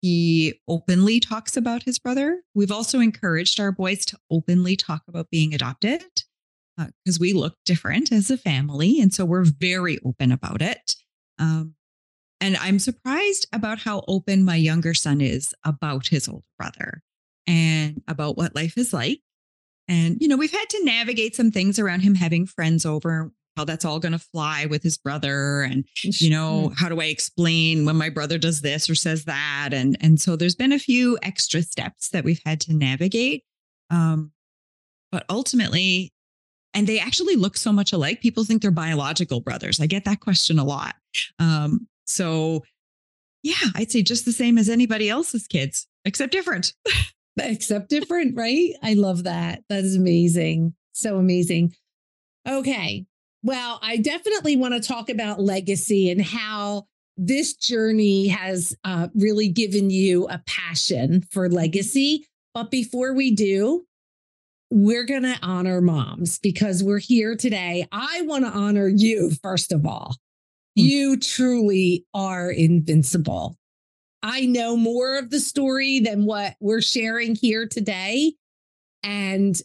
[0.00, 2.42] He openly talks about his brother.
[2.54, 6.02] We've also encouraged our boys to openly talk about being adopted
[6.78, 9.00] because uh, we look different as a family.
[9.00, 10.94] And so we're very open about it.
[11.38, 11.74] Um,
[12.40, 17.02] and I'm surprised about how open my younger son is about his older brother
[17.46, 19.20] and about what life is like.
[19.88, 23.64] And, you know, we've had to navigate some things around him having friends over, how
[23.64, 25.62] that's all going to fly with his brother.
[25.62, 29.70] And, you know, how do I explain when my brother does this or says that?
[29.72, 33.44] And, and so there's been a few extra steps that we've had to navigate.
[33.90, 34.32] Um,
[35.10, 36.12] but ultimately,
[36.74, 38.20] and they actually look so much alike.
[38.20, 39.80] People think they're biological brothers.
[39.80, 40.94] I get that question a lot.
[41.38, 42.64] Um, so,
[43.42, 46.74] yeah, I'd say just the same as anybody else's kids, except different.
[47.40, 48.74] except different, right?
[48.82, 49.62] I love that.
[49.68, 50.74] That is amazing.
[50.92, 51.74] So amazing.
[52.46, 53.06] Okay.
[53.42, 59.48] Well, I definitely want to talk about legacy and how this journey has uh, really
[59.48, 62.26] given you a passion for legacy.
[62.54, 63.84] But before we do,
[64.70, 67.86] we're going to honor moms because we're here today.
[67.90, 70.16] I want to honor you, first of all.
[70.76, 70.82] Hmm.
[70.82, 73.56] You truly are invincible.
[74.22, 78.34] I know more of the story than what we're sharing here today.
[79.02, 79.56] And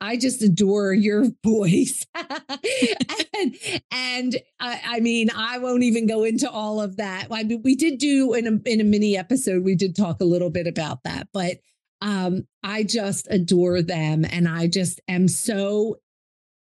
[0.00, 2.06] I just adore your voice.
[2.14, 3.56] and,
[3.90, 7.28] and I, I, mean, I won't even go into all of that.
[7.30, 10.26] I mean, we did do in a, in a mini episode, we did talk a
[10.26, 11.58] little bit about that, but
[12.00, 14.24] um, I just adore them.
[14.24, 15.98] And I just am so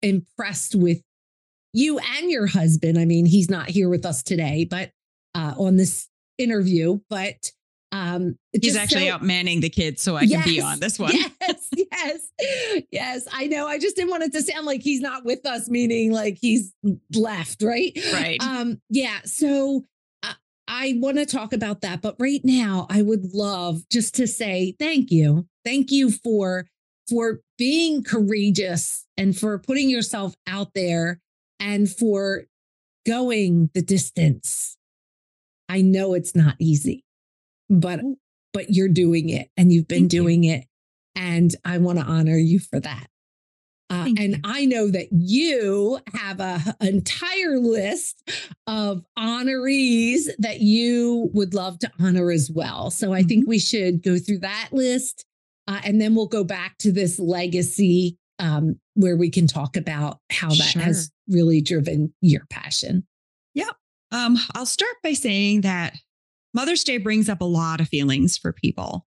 [0.02, 1.02] impressed with
[1.72, 2.98] you and your husband.
[2.98, 4.90] I mean, he's not here with us today, but
[5.34, 6.08] uh, on this
[6.38, 7.50] interview, but
[7.94, 10.98] um, He's actually so, out manning the kids, so I yes, can be on this
[10.98, 11.12] one.
[11.14, 13.28] Yes, yes, yes.
[13.32, 13.68] I know.
[13.68, 16.72] I just didn't want it to sound like he's not with us, meaning like he's
[17.14, 17.96] left, right?
[18.12, 18.42] Right.
[18.42, 19.18] Um, yeah.
[19.24, 19.84] So
[20.66, 24.74] I want to talk about that, but right now, I would love just to say
[24.78, 26.66] thank you, thank you for
[27.08, 31.20] for being courageous and for putting yourself out there
[31.60, 32.44] and for
[33.06, 34.78] going the distance.
[35.68, 37.04] I know it's not easy
[37.68, 38.14] but mm.
[38.52, 40.54] but you're doing it and you've been Thank doing you.
[40.54, 40.64] it
[41.16, 43.06] and i want to honor you for that
[43.90, 44.40] uh, and.
[44.44, 48.22] I know that you have a entire list
[48.66, 52.90] of honorees that you would love to honor as well.
[52.90, 53.50] So I think mm-hmm.
[53.50, 55.24] we should go through that list,
[55.66, 60.20] uh, and then we'll go back to this legacy um, where we can talk about
[60.30, 60.82] how that sure.
[60.82, 63.06] has really driven your passion.
[63.54, 63.74] Yep.
[64.12, 65.96] Um, I'll start by saying that
[66.52, 69.06] Mother's Day brings up a lot of feelings for people.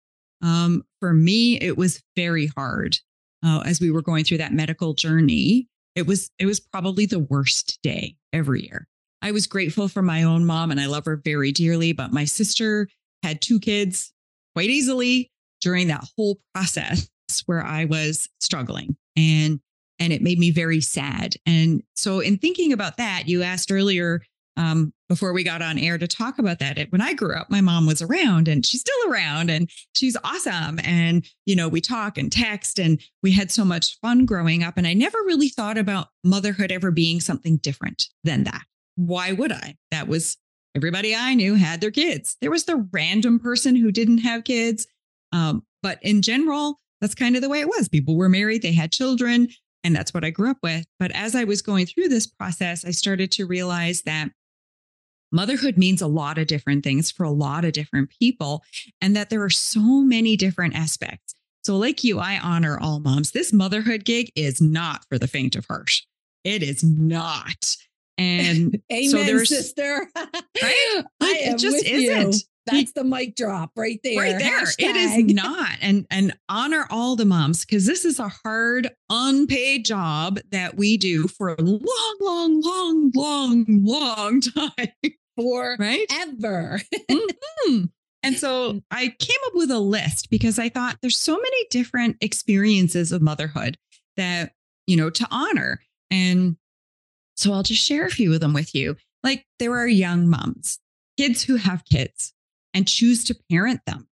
[0.42, 2.98] Um, for me, it was very hard
[3.44, 5.68] uh, as we were going through that medical journey.
[5.94, 8.86] It was it was probably the worst day every year.
[9.22, 11.92] I was grateful for my own mom, and I love her very dearly.
[11.92, 12.88] But my sister
[13.22, 14.12] had two kids
[14.54, 17.08] quite easily during that whole process
[17.46, 19.60] where I was struggling, and
[19.98, 21.34] and it made me very sad.
[21.44, 24.22] And so, in thinking about that, you asked earlier
[24.56, 26.78] um, before we got on air to talk about that.
[26.90, 30.78] When I grew up, my mom was around and she's still around and she's awesome.
[30.84, 34.76] And, you know, we talk and text and we had so much fun growing up.
[34.76, 38.62] And I never really thought about motherhood ever being something different than that.
[38.96, 39.76] Why would I?
[39.90, 40.36] That was
[40.76, 42.36] everybody I knew had their kids.
[42.40, 44.86] There was the random person who didn't have kids.
[45.32, 47.88] Um, but in general, that's kind of the way it was.
[47.88, 49.48] People were married, they had children,
[49.82, 50.84] and that's what I grew up with.
[50.98, 54.30] But as I was going through this process, I started to realize that
[55.32, 58.62] motherhood means a lot of different things for a lot of different people,
[59.00, 61.34] and that there are so many different aspects.
[61.62, 63.32] So, like you, I honor all moms.
[63.32, 65.92] This motherhood gig is not for the faint of heart.
[66.44, 67.76] It is not.
[68.16, 70.06] And Amen, so there's sister.
[70.16, 71.04] right?
[71.20, 72.34] I it just isn't.
[72.34, 72.40] You.
[72.66, 74.18] That's the mic drop right there.
[74.18, 74.62] Right there.
[74.62, 74.74] Hashtag.
[74.78, 75.70] It is not.
[75.80, 80.96] And and honor all the moms because this is a hard, unpaid job that we
[80.96, 85.76] do for a long, long, long, long, long time forever.
[85.78, 86.06] Right?
[87.10, 87.84] mm-hmm.
[88.22, 92.16] And so I came up with a list because I thought there's so many different
[92.20, 93.78] experiences of motherhood
[94.16, 94.52] that,
[94.86, 95.80] you know, to honor.
[96.10, 96.56] And
[97.36, 98.96] so I'll just share a few of them with you.
[99.22, 100.78] Like there are young moms,
[101.16, 102.34] kids who have kids
[102.74, 104.08] and choose to parent them.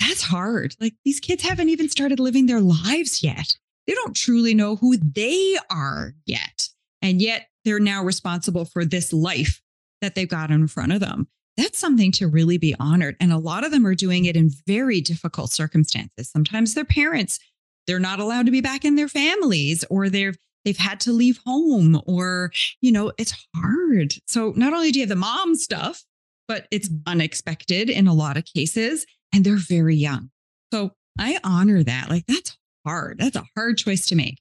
[0.00, 0.76] That's hard.
[0.80, 3.56] Like these kids haven't even started living their lives yet.
[3.86, 6.68] They don't truly know who they are yet.
[7.00, 9.62] And yet they're now responsible for this life
[10.06, 11.26] that they've got in front of them.
[11.56, 13.16] That's something to really be honored.
[13.18, 16.30] And a lot of them are doing it in very difficult circumstances.
[16.30, 17.40] Sometimes their parents,
[17.86, 21.40] they're not allowed to be back in their families or they've they've had to leave
[21.46, 24.14] home or, you know, it's hard.
[24.26, 26.04] So not only do you have the mom stuff,
[26.48, 30.30] but it's unexpected in a lot of cases and they're very young.
[30.72, 32.10] So I honor that.
[32.10, 33.18] Like that's hard.
[33.18, 34.40] That's a hard choice to make.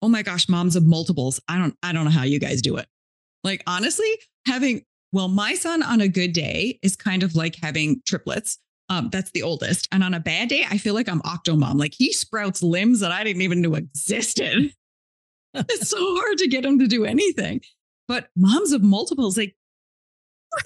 [0.00, 1.40] Oh my gosh, moms of multiples.
[1.48, 2.86] I don't I don't know how you guys do it.
[3.42, 4.10] Like honestly,
[4.46, 8.58] having well, my son on a good day is kind of like having triplets.
[8.90, 9.86] Um, that's the oldest.
[9.92, 11.78] And on a bad day, I feel like I'm octomom.
[11.78, 14.72] Like he sprouts limbs that I didn't even know existed.
[15.54, 17.60] it's so hard to get him to do anything.
[18.08, 19.54] But moms of multiples, like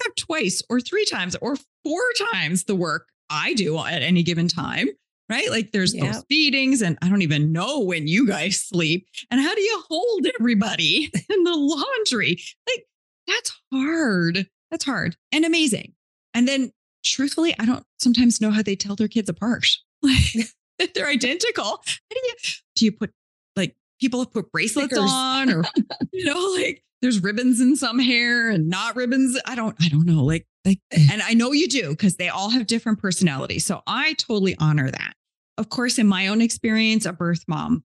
[0.03, 2.01] have twice or three times or four
[2.33, 4.87] times the work I do at any given time.
[5.29, 5.51] Right.
[5.51, 6.11] Like there's yep.
[6.11, 9.05] those feedings, and I don't even know when you guys sleep.
[9.29, 12.41] And how do you hold everybody in the laundry?
[12.67, 12.85] Like
[13.29, 14.47] that's hard.
[14.71, 15.93] That's hard and amazing.
[16.33, 16.71] And then
[17.03, 19.67] truthfully, I don't sometimes know how they tell their kids apart.
[20.01, 20.47] Like
[20.95, 21.65] they're identical.
[21.65, 22.33] How do you
[22.77, 23.11] do you put
[23.57, 25.11] like people have put bracelets Stickers.
[25.11, 25.65] on or
[26.13, 29.37] you know, like there's ribbons in some hair and not ribbons.
[29.45, 30.23] I don't, I don't know.
[30.23, 31.07] Like, like, eh.
[31.11, 33.65] and I know you do because they all have different personalities.
[33.65, 35.13] So I totally honor that.
[35.57, 37.83] Of course, in my own experience, a birth mom,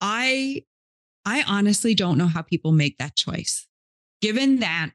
[0.00, 0.64] I
[1.24, 3.68] I honestly don't know how people make that choice
[4.22, 4.90] given that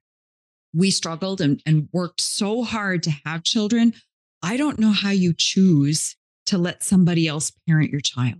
[0.73, 3.93] we struggled and, and worked so hard to have children,
[4.41, 6.15] I don't know how you choose
[6.47, 8.39] to let somebody else parent your child.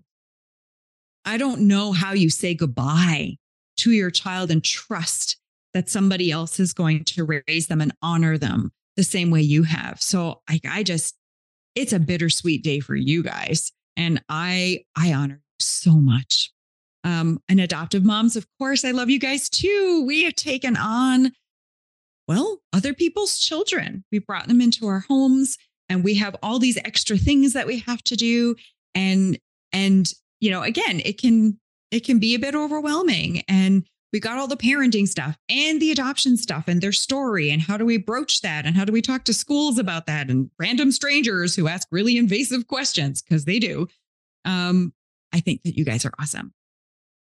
[1.26, 3.36] I don't know how you say goodbye
[3.78, 5.38] to your child and trust
[5.74, 9.64] that somebody else is going to raise them and honor them the same way you
[9.64, 10.02] have.
[10.02, 11.16] So I, I just,
[11.76, 13.72] it's a bittersweet day for you guys.
[13.98, 16.52] And I, I honor so much.
[17.08, 20.04] Um, and adoptive moms, of course, I love you guys too.
[20.06, 21.32] We have taken on,
[22.28, 24.04] well, other people's children.
[24.12, 27.80] We brought them into our homes and we have all these extra things that we
[27.80, 28.58] have to do.
[28.94, 29.40] And,
[29.72, 31.58] and, you know, again, it can,
[31.92, 33.42] it can be a bit overwhelming.
[33.48, 37.62] And we got all the parenting stuff and the adoption stuff and their story and
[37.62, 40.52] how do we broach that and how do we talk to schools about that and
[40.60, 43.86] random strangers who ask really invasive questions because they do
[44.46, 44.94] um,
[45.34, 46.54] i think that you guys are awesome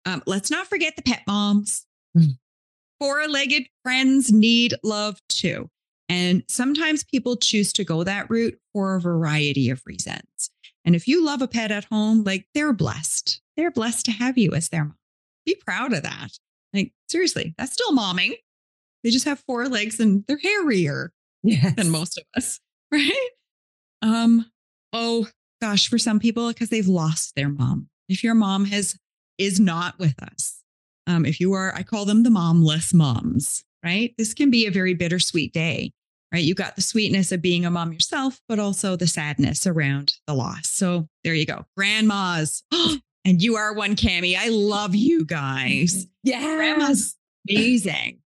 [0.07, 1.87] um, let's not forget the pet moms
[2.17, 2.39] mm.
[3.01, 5.69] four-legged friends need love too
[6.09, 10.51] and sometimes people choose to go that route for a variety of reasons
[10.85, 14.39] and if you love a pet at home like they're blessed they're blessed to have
[14.39, 14.97] you as their mom
[15.45, 16.31] be proud of that
[16.77, 18.35] like, seriously, that's still momming.
[19.03, 21.75] They just have four legs and they're hairier yes.
[21.75, 22.61] than most of us,
[22.93, 23.29] right?
[24.03, 24.51] Um,
[24.93, 25.27] oh
[25.61, 27.89] gosh, for some people, because they've lost their mom.
[28.09, 28.97] If your mom has
[29.39, 30.57] is not with us,
[31.07, 34.15] um, if you are, I call them the momless moms, right?
[34.19, 35.93] This can be a very bittersweet day,
[36.33, 36.43] right?
[36.43, 40.35] You got the sweetness of being a mom yourself, but also the sadness around the
[40.35, 40.69] loss.
[40.69, 41.65] So there you go.
[41.77, 42.65] Grandmas.
[43.25, 44.37] and you are one, Cami.
[44.37, 46.07] I love you guys.
[46.25, 46.57] Yeah.
[46.57, 47.17] Grandma's
[47.49, 48.19] amazing.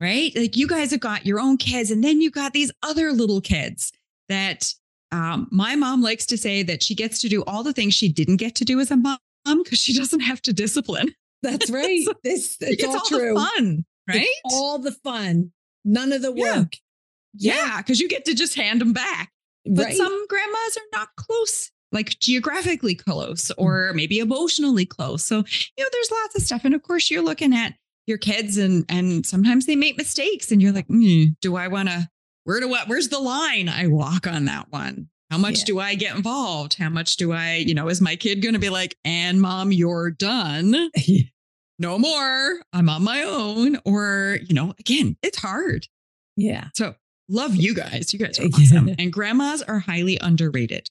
[0.00, 0.32] Right?
[0.34, 3.42] Like you guys have got your own kids, and then you got these other little
[3.42, 3.92] kids
[4.30, 4.72] that
[5.12, 8.08] um, my mom likes to say that she gets to do all the things she
[8.08, 11.14] didn't get to do as a mom because she doesn't have to discipline.
[11.42, 12.04] That's right.
[12.04, 13.34] so this it's all, all true.
[13.34, 14.26] fun, right?
[14.44, 15.52] It's all the fun,
[15.84, 16.76] none of the work.
[17.34, 19.30] Yeah, because yeah, you get to just hand them back.
[19.66, 19.96] But right.
[19.96, 23.62] some grandmas are not close like geographically close hmm.
[23.62, 25.24] or maybe emotionally close.
[25.24, 26.64] So, you know, there's lots of stuff.
[26.64, 27.74] And of course, you're looking at
[28.06, 31.88] your kids and and sometimes they make mistakes and you're like, mm, do I want
[31.88, 32.08] to
[32.44, 35.08] where do what where's the line I walk on that one?
[35.30, 35.64] How much yeah.
[35.66, 36.74] do I get involved?
[36.74, 39.70] How much do I, you know, is my kid going to be like, and mom,
[39.70, 40.90] you're done.
[41.78, 42.60] no more.
[42.72, 43.78] I'm on my own.
[43.84, 45.86] Or, you know, again, it's hard.
[46.36, 46.68] Yeah.
[46.74, 46.96] So
[47.28, 48.12] love you guys.
[48.12, 48.90] You guys are awesome.
[48.98, 50.88] and grandmas are highly underrated.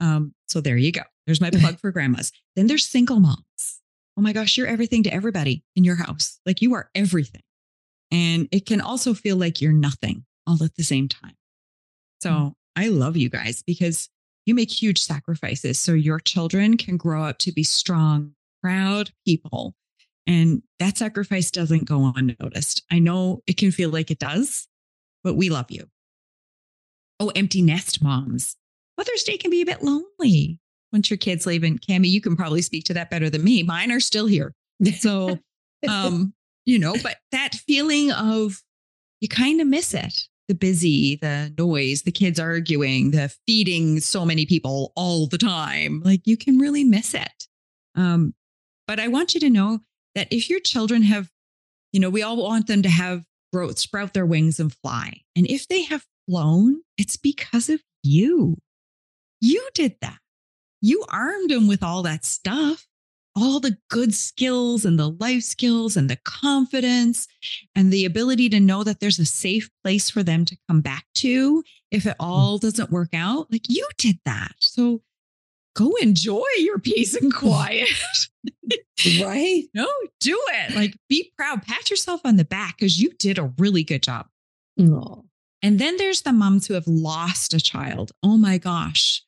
[0.00, 1.02] Um, so there you go.
[1.26, 2.32] There's my plug for grandmas.
[2.56, 3.80] Then there's single moms.
[4.18, 6.40] Oh my gosh, you're everything to everybody in your house.
[6.44, 7.42] Like you are everything.
[8.10, 11.34] And it can also feel like you're nothing all at the same time.
[12.20, 12.54] So.
[12.76, 14.08] I love you guys because
[14.44, 19.74] you make huge sacrifices so your children can grow up to be strong, proud people.
[20.26, 22.82] And that sacrifice doesn't go unnoticed.
[22.90, 24.68] I know it can feel like it does,
[25.24, 25.86] but we love you.
[27.18, 28.56] Oh, empty nest moms.
[28.98, 30.58] Mother's Day can be a bit lonely
[30.92, 31.62] once your kids leave.
[31.62, 33.62] And Cami, you can probably speak to that better than me.
[33.62, 34.52] Mine are still here.
[34.98, 35.38] So,
[35.88, 38.62] um, you know, but that feeling of
[39.20, 44.24] you kind of miss it the busy, the noise, the kids arguing, the feeding so
[44.24, 46.02] many people all the time.
[46.04, 47.46] Like you can really miss it.
[47.94, 48.34] Um,
[48.86, 49.80] but I want you to know
[50.14, 51.30] that if your children have,
[51.92, 55.22] you know, we all want them to have growth, sprout their wings and fly.
[55.34, 58.58] And if they have flown, it's because of you.
[59.40, 60.18] You did that.
[60.80, 62.86] You armed them with all that stuff,
[63.36, 67.28] all the good skills and the life skills and the confidence
[67.74, 71.04] and the ability to know that there's a safe place for them to come back
[71.14, 72.26] to if it mm.
[72.26, 73.52] all doesn't work out.
[73.52, 74.52] Like you did that.
[74.58, 75.02] So
[75.76, 77.88] go enjoy your peace and quiet.
[79.20, 79.64] right?
[79.74, 79.88] No,
[80.20, 80.74] do it.
[80.74, 84.26] Like be proud, pat yourself on the back because you did a really good job.
[84.80, 85.24] Oh.
[85.62, 88.12] And then there's the moms who have lost a child.
[88.22, 89.25] Oh my gosh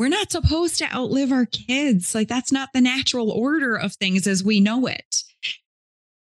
[0.00, 2.14] we're not supposed to outlive our kids.
[2.14, 5.22] Like that's not the natural order of things as we know it.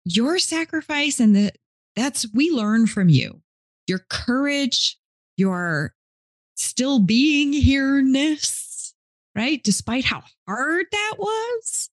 [0.03, 1.53] Your sacrifice and the
[1.95, 3.41] that's we learn from you.
[3.88, 4.97] Your courage,
[5.38, 5.93] your
[6.55, 8.93] still being here-ness,
[9.34, 9.63] right?
[9.63, 11.89] Despite how hard that was.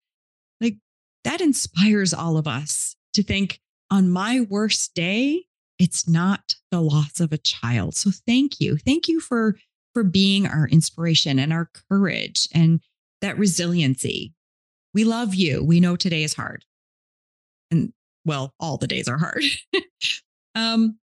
[0.60, 0.78] Like
[1.22, 3.60] that inspires all of us to think
[3.92, 5.44] on my worst day,
[5.78, 7.94] it's not the loss of a child.
[7.94, 8.76] So thank you.
[8.76, 9.56] Thank you for
[9.96, 12.82] for being our inspiration and our courage and
[13.22, 14.34] that resiliency.
[14.92, 15.64] We love you.
[15.64, 16.66] We know today is hard.
[17.70, 17.94] And
[18.26, 19.42] well, all the days are hard.
[20.54, 20.98] um,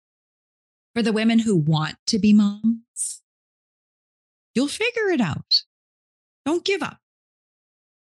[0.94, 3.22] for the women who want to be moms,
[4.54, 5.62] you'll figure it out.
[6.44, 6.98] Don't give up.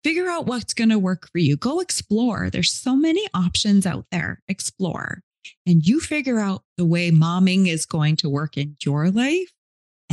[0.04, 1.56] Figure out what's going to work for you.
[1.56, 2.50] Go explore.
[2.50, 4.42] There's so many options out there.
[4.48, 5.22] Explore.
[5.66, 9.50] And you figure out the way momming is going to work in your life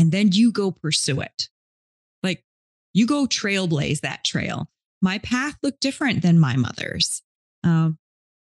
[0.02, 1.47] and then you go pursue it.
[2.24, 2.43] Like
[2.91, 4.68] you go trailblaze that trail.
[4.99, 7.22] My path looked different than my mother's.
[7.64, 7.99] Um,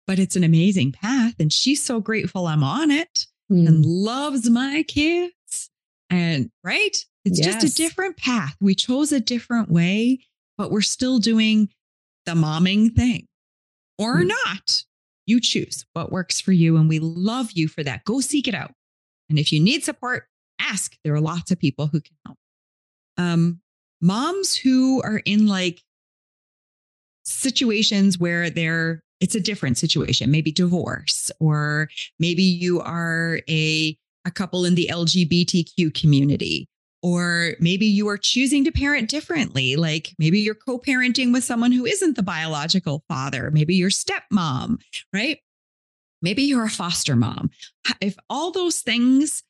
[0.04, 1.34] but it's an amazing path.
[1.38, 3.68] And she's so grateful I'm on it mm.
[3.68, 5.70] and loves my kids.
[6.10, 6.96] And right?
[7.24, 7.62] It's yes.
[7.62, 8.56] just a different path.
[8.60, 10.18] We chose a different way,
[10.58, 11.68] but we're still doing
[12.26, 13.28] the momming thing
[13.96, 14.32] or mm.
[14.44, 14.82] not.
[15.24, 16.76] You choose what works for you.
[16.76, 18.04] And we love you for that.
[18.04, 18.72] Go seek it out.
[19.30, 20.26] And if you need support,
[20.60, 20.96] ask.
[21.04, 22.38] There are lots of people who can help.
[23.16, 23.60] Um,
[24.00, 25.82] moms who are in like
[27.24, 31.88] situations where they're it's a different situation, maybe divorce, or
[32.18, 33.96] maybe you are a,
[34.26, 36.68] a couple in the LGBTQ community,
[37.02, 39.76] or maybe you are choosing to parent differently.
[39.76, 44.76] Like maybe you're co parenting with someone who isn't the biological father, maybe your stepmom,
[45.12, 45.38] right?
[46.20, 47.50] Maybe you're a foster mom.
[48.00, 49.42] If all those things,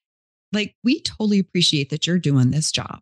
[0.54, 3.00] like we totally appreciate that you're doing this job.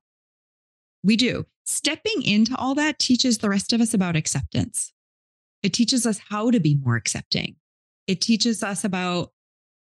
[1.05, 1.47] We do.
[1.65, 4.93] Stepping into all that teaches the rest of us about acceptance.
[5.63, 7.57] It teaches us how to be more accepting.
[8.09, 9.31] It teaches us about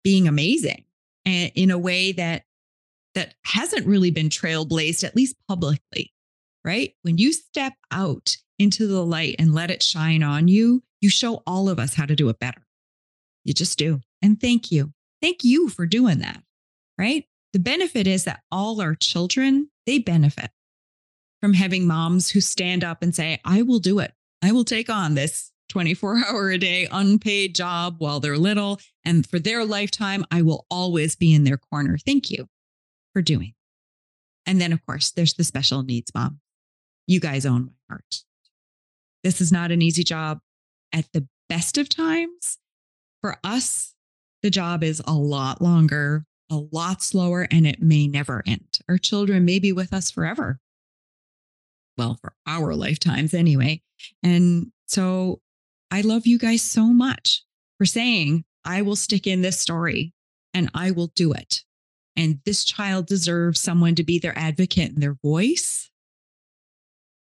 [0.02, 0.84] being amazing
[1.26, 2.44] in a way that
[3.14, 6.12] that hasn't really been trailblazed at least publicly.
[6.64, 6.94] Right?
[7.02, 11.42] When you step out into the light and let it shine on you, you show
[11.46, 12.66] all of us how to do it better.
[13.44, 14.00] You just do.
[14.20, 14.92] And thank you.
[15.22, 16.42] Thank you for doing that.
[16.98, 17.27] Right?
[17.52, 20.50] The benefit is that all our children, they benefit
[21.40, 24.12] from having moms who stand up and say, I will do it.
[24.42, 28.80] I will take on this 24 hour a day unpaid job while they're little.
[29.04, 31.96] And for their lifetime, I will always be in their corner.
[31.98, 32.46] Thank you
[33.12, 33.54] for doing.
[34.46, 36.40] And then, of course, there's the special needs mom.
[37.06, 38.22] You guys own my heart.
[39.24, 40.40] This is not an easy job
[40.92, 42.58] at the best of times.
[43.20, 43.94] For us,
[44.42, 48.78] the job is a lot longer, a lot slower, and it may never end.
[48.88, 50.60] Our children may be with us forever.
[51.96, 53.82] Well, for our lifetimes anyway.
[54.22, 55.40] And so
[55.90, 57.42] I love you guys so much
[57.76, 60.12] for saying, I will stick in this story
[60.54, 61.64] and I will do it.
[62.16, 65.90] And this child deserves someone to be their advocate and their voice.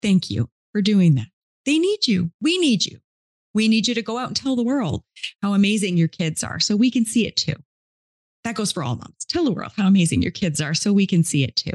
[0.01, 1.27] Thank you for doing that.
[1.65, 2.31] They need you.
[2.41, 2.99] We need you.
[3.53, 5.03] We need you to go out and tell the world
[5.41, 7.55] how amazing your kids are so we can see it too.
[8.43, 9.25] That goes for all moms.
[9.27, 11.73] Tell the world how amazing your kids are so we can see it too.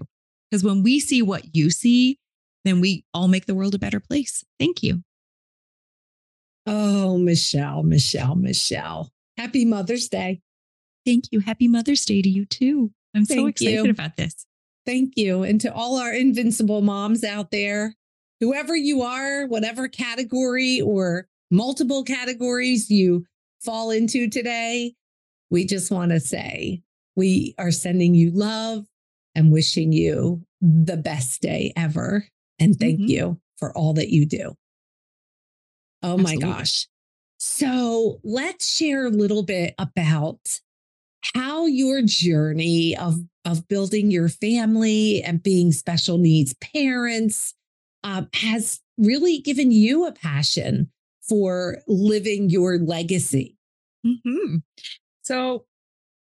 [0.50, 2.18] Because when we see what you see,
[2.64, 4.44] then we all make the world a better place.
[4.58, 5.02] Thank you.
[6.66, 9.10] Oh, Michelle, Michelle, Michelle.
[9.36, 10.40] Happy Mother's Day.
[11.04, 11.40] Thank you.
[11.40, 12.90] Happy Mother's Day to you too.
[13.14, 13.90] I'm Thank so excited you.
[13.90, 14.46] about this.
[14.84, 15.44] Thank you.
[15.44, 17.94] And to all our invincible moms out there,
[18.40, 23.24] whoever you are, whatever category or multiple categories you
[23.60, 24.94] fall into today,
[25.50, 26.82] we just want to say
[27.14, 28.84] we are sending you love
[29.34, 32.26] and wishing you the best day ever.
[32.58, 33.10] And thank mm-hmm.
[33.10, 34.54] you for all that you do.
[36.02, 36.46] Oh Absolutely.
[36.46, 36.86] my gosh.
[37.38, 40.60] So let's share a little bit about
[41.34, 47.54] how your journey of, of building your family and being special needs parents
[48.04, 50.90] um, has really given you a passion
[51.28, 53.56] for living your legacy.
[54.06, 54.56] Mm-hmm.
[55.26, 55.64] So,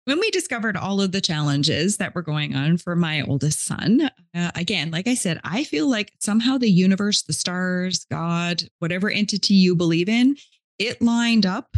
[0.06, 4.12] when we discovered all of the challenges that were going on for my oldest son,
[4.36, 9.10] uh, again, like I said, I feel like somehow the universe, the stars, God, whatever
[9.10, 10.36] entity you believe in,
[10.78, 11.76] it lined up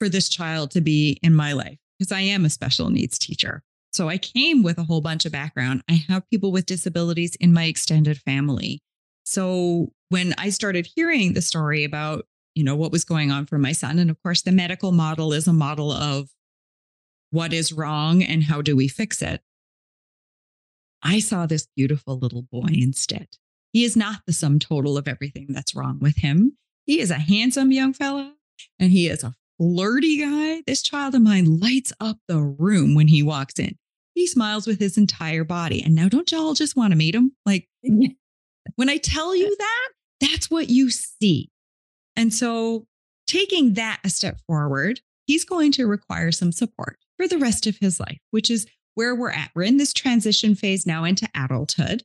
[0.00, 3.62] for this child to be in my life because I am a special needs teacher.
[3.92, 5.82] So I came with a whole bunch of background.
[5.88, 8.80] I have people with disabilities in my extended family.
[9.24, 13.58] So when I started hearing the story about, you know, what was going on for
[13.58, 16.28] my son, and of course, the medical model is a model of
[17.30, 19.42] what is wrong and how do we fix it?
[21.02, 23.28] I saw this beautiful little boy instead.
[23.72, 26.56] He is not the sum total of everything that's wrong with him.
[26.86, 28.34] He is a handsome young fella
[28.78, 30.62] and he is a flirty guy.
[30.66, 33.76] This child of mine lights up the room when he walks in.
[34.14, 35.82] He smiles with his entire body.
[35.82, 37.32] And now, don't y'all just want to meet him?
[37.46, 39.88] Like, when I tell you that,
[40.20, 41.50] that's what you see.
[42.16, 42.86] And so,
[43.28, 47.76] taking that a step forward, he's going to require some support for the rest of
[47.78, 49.50] his life, which is where we're at.
[49.54, 52.02] We're in this transition phase now into adulthood.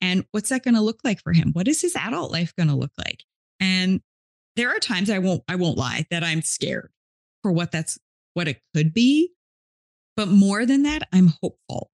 [0.00, 1.50] And what's that going to look like for him?
[1.52, 3.24] What is his adult life going to look like?
[3.60, 4.00] And
[4.56, 6.92] there are times I won't I won't lie that I'm scared
[7.42, 7.98] for what that's
[8.34, 9.30] what it could be.
[10.16, 11.90] But more than that, I'm hopeful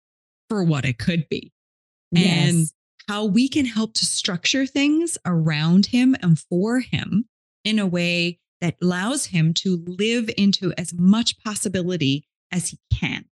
[0.49, 1.53] for what it could be.
[2.13, 2.49] Yes.
[2.49, 2.67] And
[3.09, 7.27] how we can help to structure things around him and for him
[7.65, 13.25] in a way that allows him to live into as much possibility as he can.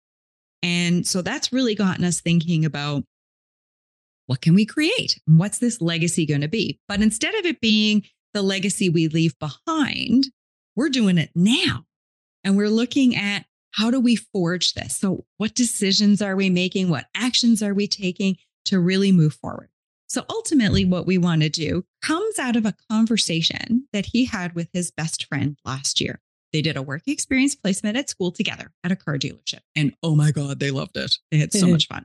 [0.62, 3.04] And so that's really gotten us thinking about
[4.26, 5.20] what can we create?
[5.26, 6.78] What's this legacy going to be?
[6.88, 10.28] But instead of it being the legacy we leave behind,
[10.76, 11.84] we're doing it now.
[12.44, 14.96] And we're looking at how do we forge this?
[14.96, 16.88] So, what decisions are we making?
[16.88, 19.68] What actions are we taking to really move forward?
[20.08, 24.54] So, ultimately, what we want to do comes out of a conversation that he had
[24.54, 26.20] with his best friend last year.
[26.52, 29.60] They did a work experience placement at school together at a car dealership.
[29.76, 31.16] And oh my God, they loved it.
[31.30, 32.04] They had so much fun.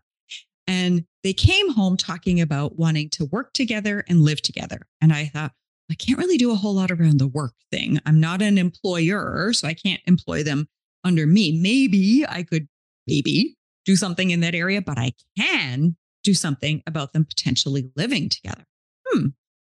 [0.67, 4.81] And they came home talking about wanting to work together and live together.
[5.01, 5.51] And I thought,
[5.91, 7.99] I can't really do a whole lot around the work thing.
[8.05, 10.67] I'm not an employer, so I can't employ them
[11.03, 11.59] under me.
[11.61, 12.67] Maybe I could,
[13.05, 18.29] maybe do something in that area, but I can do something about them potentially living
[18.29, 18.65] together.
[19.07, 19.27] Hmm,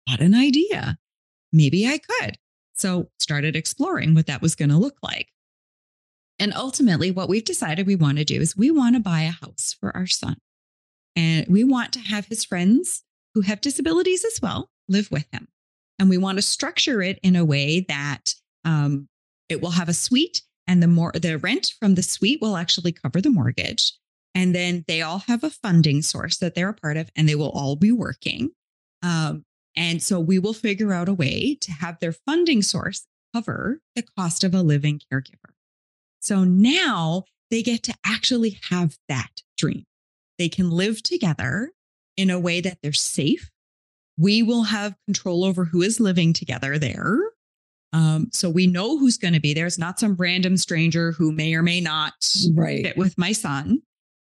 [0.07, 0.97] what an idea.
[1.51, 2.38] Maybe I could.
[2.78, 5.30] So started exploring what that was going to look like.
[6.39, 9.32] And ultimately, what we've decided we want to do is we want to buy a
[9.32, 10.38] house for our son.
[11.15, 13.03] And we want to have his friends
[13.34, 15.47] who have disabilities as well live with him.
[15.97, 19.07] And we want to structure it in a way that um,
[19.49, 22.91] it will have a suite and the more the rent from the suite will actually
[22.91, 23.93] cover the mortgage.
[24.36, 27.34] And then they all have a funding source that they're a part of, and they
[27.34, 28.51] will all be working.
[29.01, 29.43] Um,
[29.78, 34.03] and so we will figure out a way to have their funding source cover the
[34.17, 35.53] cost of a living caregiver.
[36.19, 39.86] So now they get to actually have that dream.
[40.39, 41.71] They can live together
[42.17, 43.51] in a way that they're safe.
[44.17, 47.19] We will have control over who is living together there.
[47.93, 49.67] Um, so we know who's going to be there.
[49.67, 52.13] It's not some random stranger who may or may not
[52.53, 52.84] right.
[52.84, 53.82] fit with my son.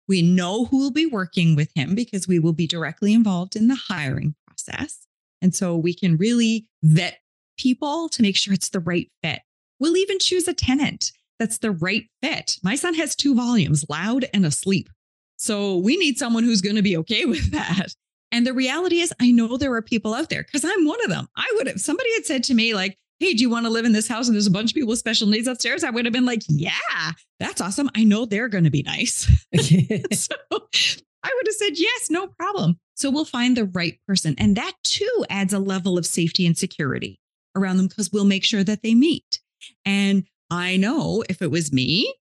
[0.09, 3.69] We know who will be working with him because we will be directly involved in
[3.69, 5.07] the hiring process.
[5.45, 7.19] And so we can really vet
[7.59, 9.41] people to make sure it's the right fit.
[9.79, 12.57] We'll even choose a tenant that's the right fit.
[12.63, 14.89] My son has two volumes, loud and asleep.
[15.37, 17.89] So we need someone who's going to be okay with that.
[18.33, 21.11] And the reality is, I know there are people out there because I'm one of
[21.11, 21.29] them.
[21.37, 23.85] I would have, somebody had said to me, like, Hey, do you want to live
[23.85, 24.29] in this house?
[24.29, 25.85] And there's a bunch of people with special needs upstairs.
[25.85, 27.91] I would have been like, Yeah, that's awesome.
[27.95, 29.31] I know they're going to be nice.
[29.61, 32.81] so I would have said, Yes, no problem.
[32.95, 34.35] So we'll find the right person.
[34.39, 37.19] And that too adds a level of safety and security
[37.57, 39.41] around them because we'll make sure that they meet.
[39.85, 42.15] And I know if it was me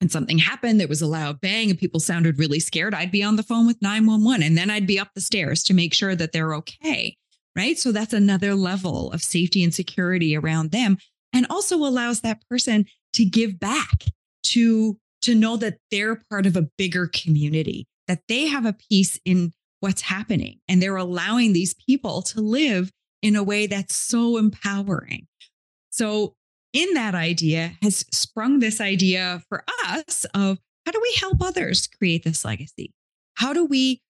[0.00, 3.22] and something happened, there was a loud bang and people sounded really scared, I'd be
[3.22, 6.14] on the phone with 911 and then I'd be up the stairs to make sure
[6.14, 7.16] that they're okay.
[7.56, 7.78] Right.
[7.78, 10.98] So that's another level of safety and security around them
[11.32, 14.04] and also allows that person to give back
[14.44, 19.20] to to know that they're part of a bigger community that they have a piece
[19.24, 20.58] in what's happening.
[20.68, 22.90] And they're allowing these people to live
[23.22, 25.26] in a way that's so empowering.
[25.90, 26.34] So,
[26.74, 31.86] in that idea has sprung this idea for us of how do we help others
[31.86, 32.92] create this legacy?
[33.34, 34.02] How do we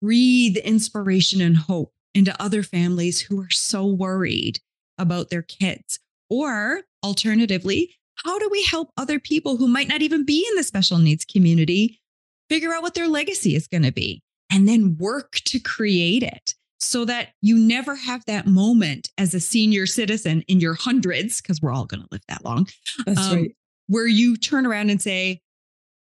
[0.00, 4.60] breathe inspiration and hope into other families who are so worried
[4.96, 5.98] about their kids?
[6.30, 10.64] Or alternatively, how do we help other people who might not even be in the
[10.64, 12.00] special needs community
[12.48, 14.22] figure out what their legacy is going to be?
[14.50, 19.40] And then work to create it so that you never have that moment as a
[19.40, 22.68] senior citizen in your hundreds, because we're all going to live that long.
[23.04, 23.56] That's um, right.
[23.88, 25.40] Where you turn around and say,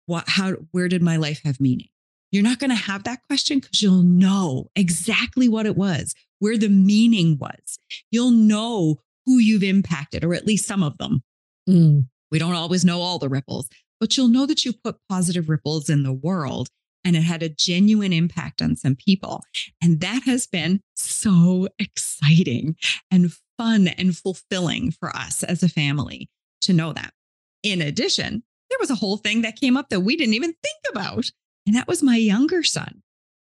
[0.06, 1.88] what, how, where did my life have meaning?
[2.32, 6.58] You're not going to have that question because you'll know exactly what it was, where
[6.58, 7.78] the meaning was.
[8.10, 11.22] You'll know who you've impacted, or at least some of them.
[11.68, 12.08] Mm.
[12.30, 13.68] We don't always know all the ripples,
[14.00, 16.68] but you'll know that you put positive ripples in the world
[17.08, 19.42] and it had a genuine impact on some people.
[19.82, 22.76] And that has been so exciting
[23.10, 26.28] and fun and fulfilling for us as a family
[26.60, 27.14] to know that.
[27.62, 30.80] In addition, there was a whole thing that came up that we didn't even think
[30.90, 31.30] about,
[31.66, 33.02] and that was my younger son.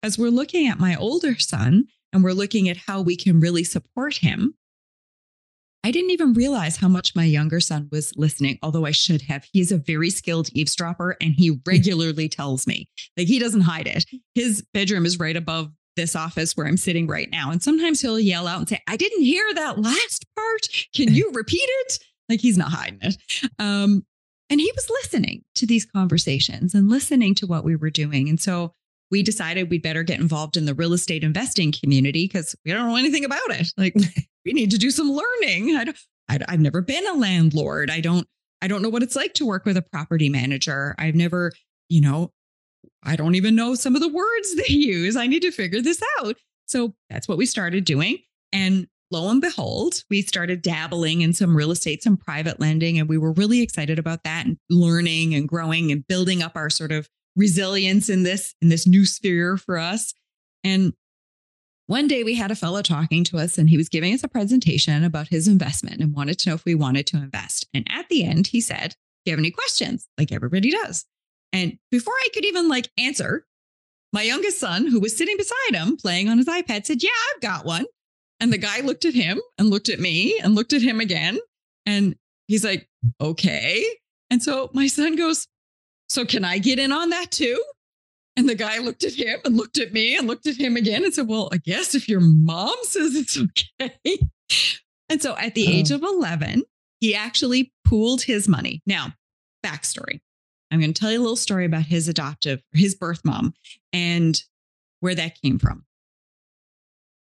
[0.03, 3.65] As we're looking at my older son and we're looking at how we can really
[3.65, 4.53] support him,
[5.87, 9.47] I didn't even realize how much my younger son was listening, although I should have.
[9.53, 14.05] He's a very skilled eavesdropper and he regularly tells me, like, he doesn't hide it.
[14.35, 17.53] His bedroom is right above this office where I'm sitting right now.
[17.53, 20.69] And sometimes he'll yell out and say, I didn't hear that last part.
[20.93, 22.01] Can you repeat it?
[22.29, 23.17] Like, he's not hiding it.
[23.61, 24.05] Um,
[24.51, 28.29] and he was listening to these conversations and listening to what we were doing.
[28.29, 28.73] And so
[29.11, 32.89] we decided we'd better get involved in the real estate investing community because we don't
[32.89, 33.69] know anything about it.
[33.77, 33.95] Like
[34.45, 35.77] we need to do some learning.
[35.77, 35.99] I don't,
[36.29, 37.91] I, I've never been a landlord.
[37.91, 38.27] I don't,
[38.63, 40.95] I don't know what it's like to work with a property manager.
[40.99, 41.53] I've never,
[41.89, 42.33] you know,
[43.03, 45.17] I don't even know some of the words they use.
[45.17, 46.37] I need to figure this out.
[46.67, 48.19] So that's what we started doing.
[48.53, 53.09] And lo and behold, we started dabbling in some real estate, some private lending, and
[53.09, 56.91] we were really excited about that and learning and growing and building up our sort
[56.91, 60.15] of resilience in this in this new sphere for us.
[60.65, 60.95] And
[61.87, 64.29] One day we had a fellow talking to us and he was giving us a
[64.29, 67.69] presentation about his investment and wanted to know if we wanted to invest.
[67.73, 70.09] And at the end, he said, Do you have any questions?
[70.19, 71.05] Like everybody does.
[71.53, 73.47] And before I could even like answer,
[74.13, 77.41] my youngest son, who was sitting beside him playing on his iPad, said, Yeah, I've
[77.43, 77.85] got one.
[78.41, 81.39] And the guy looked at him and looked at me and looked at him again.
[81.87, 82.17] And
[82.49, 82.89] he's like,
[83.21, 83.85] Okay.
[84.31, 85.47] And so my son goes,
[86.09, 87.63] So can I get in on that too?
[88.37, 91.05] And the guy looked at him and looked at me and looked at him again
[91.05, 93.39] and said, Well, I guess if your mom says it's
[93.83, 94.19] okay.
[95.09, 96.65] And so at the age of 11,
[97.01, 98.83] he actually pooled his money.
[98.87, 99.13] Now,
[99.65, 100.21] backstory
[100.71, 103.55] I'm going to tell you a little story about his adoptive, his birth mom,
[103.93, 104.41] and
[105.01, 105.85] where that came from.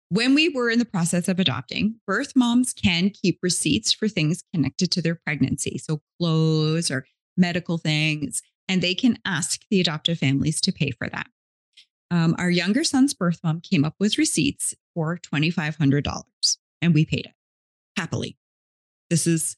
[0.10, 4.44] When we were in the process of adopting, birth moms can keep receipts for things
[4.54, 5.78] connected to their pregnancy.
[5.78, 7.06] So, clothes or
[7.38, 11.28] medical things and they can ask the adoptive families to pay for that.
[12.12, 16.24] Um, our younger son's birth mom came up with receipts for $2,500
[16.82, 17.34] and we paid it
[17.98, 18.38] happily.
[19.10, 19.58] This is,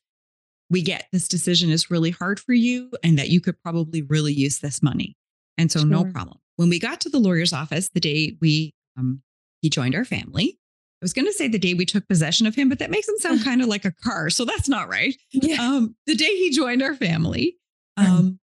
[0.69, 4.33] we get this decision is really hard for you and that you could probably really
[4.33, 5.15] use this money.
[5.57, 5.89] And so, sure.
[5.89, 6.39] no problem.
[6.55, 9.21] When we got to the lawyer's office the day we, um,
[9.61, 10.57] he joined our family,
[11.01, 13.07] I was going to say the day we took possession of him, but that makes
[13.07, 14.29] him sound kind of like a car.
[14.29, 15.15] So that's not right.
[15.31, 15.61] Yeah.
[15.61, 17.57] Um, the day he joined our family,
[17.97, 18.39] um,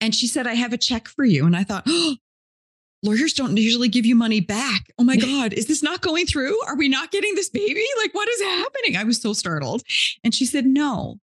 [0.00, 1.46] and she said, I have a check for you.
[1.46, 2.16] And I thought, oh,
[3.02, 4.90] lawyers don't usually give you money back.
[4.98, 6.60] Oh my God, is this not going through?
[6.66, 7.84] Are we not getting this baby?
[7.98, 8.96] Like, what is happening?
[8.96, 9.82] I was so startled.
[10.24, 11.18] And she said, No.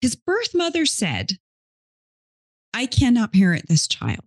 [0.00, 1.32] His birth mother said,
[2.74, 4.20] I cannot parent this child.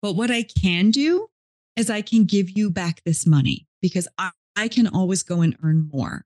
[0.00, 1.28] But what I can do
[1.76, 5.56] is I can give you back this money because I, I can always go and
[5.62, 6.24] earn more.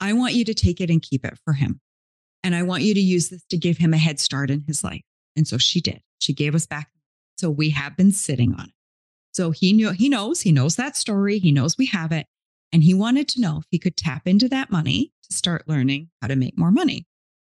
[0.00, 1.80] I want you to take it and keep it for him.
[2.42, 4.82] And I want you to use this to give him a head start in his
[4.82, 5.02] life.
[5.36, 6.00] And so she did.
[6.18, 6.90] She gave us back.
[7.36, 8.74] So we have been sitting on it.
[9.32, 11.38] So he knew, he knows, he knows that story.
[11.38, 12.26] He knows we have it.
[12.72, 16.10] And he wanted to know if he could tap into that money to start learning
[16.20, 17.06] how to make more money.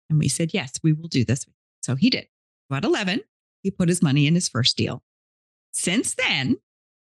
[0.10, 1.46] And we said, yes, we will do this.
[1.82, 2.28] So he did.
[2.70, 3.22] About 11,
[3.62, 5.04] he put his money in his first deal.
[5.72, 6.58] Since then,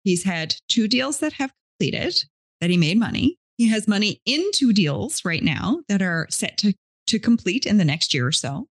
[0.03, 2.25] he's had two deals that have completed
[2.61, 3.37] that he made money.
[3.57, 6.73] He has money in two deals right now that are set to
[7.07, 8.67] to complete in the next year or so.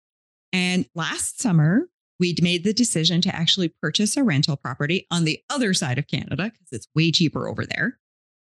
[0.53, 1.87] And last summer,
[2.19, 6.07] we made the decision to actually purchase a rental property on the other side of
[6.07, 7.97] Canada because it's way cheaper over there.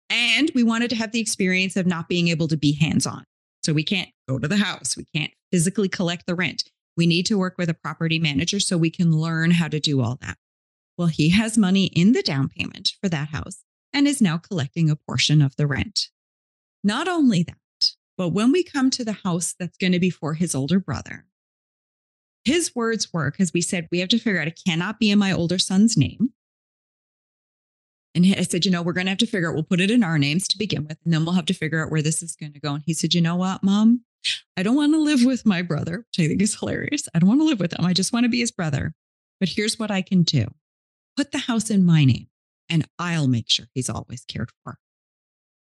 [0.10, 3.24] And we wanted to have the experience of not being able to be hands on.
[3.64, 6.64] So we can't go to the house, we can't physically collect the rent.
[6.98, 10.02] We need to work with a property manager so we can learn how to do
[10.02, 10.38] all that.
[10.98, 14.90] Well, he has money in the down payment for that house and is now collecting
[14.90, 16.10] a portion of the rent.
[16.84, 17.58] Not only that,
[18.18, 21.26] but when we come to the house that's going to be for his older brother,
[22.44, 25.20] his words were because we said we have to figure out it cannot be in
[25.20, 26.30] my older son's name.
[28.14, 29.92] And I said, you know, we're going to have to figure out, we'll put it
[29.92, 32.24] in our names to begin with, and then we'll have to figure out where this
[32.24, 32.76] is going to go.
[32.76, 34.06] And he said, you know what, mom?
[34.56, 37.10] I don't want to live with my brother, which I think is hilarious.
[37.14, 37.86] I don't want to live with him.
[37.86, 38.94] I just want to be his brother.
[39.40, 40.48] But here's what I can do
[41.18, 42.28] put the house in my name,
[42.70, 44.78] and I'll make sure he's always cared for.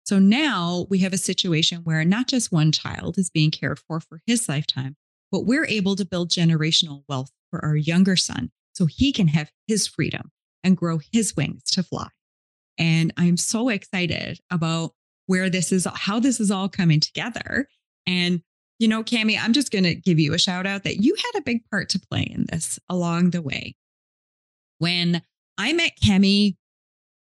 [0.10, 4.00] So now we have a situation where not just one child is being cared for
[4.00, 4.96] for his lifetime,
[5.32, 9.52] but we're able to build generational wealth for our younger son so he can have
[9.68, 10.32] his freedom
[10.64, 12.08] and grow his wings to fly.
[12.80, 14.96] And I'm so excited about
[15.28, 17.68] where this is, how this is all coming together.
[18.08, 18.42] And,
[18.80, 21.40] you know, Cami, I'm just going to give you a shout out that you had
[21.40, 23.76] a big part to play in this along the way.
[24.80, 25.22] When
[25.60, 26.56] I met Cami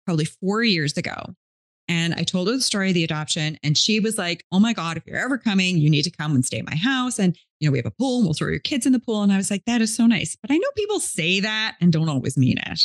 [0.04, 1.34] probably four years ago,
[1.88, 3.58] and I told her the story of the adoption.
[3.62, 6.34] And she was like, Oh my God, if you're ever coming, you need to come
[6.34, 7.18] and stay at my house.
[7.18, 9.22] And, you know, we have a pool and we'll throw your kids in the pool.
[9.22, 10.36] And I was like, That is so nice.
[10.40, 12.80] But I know people say that and don't always mean it.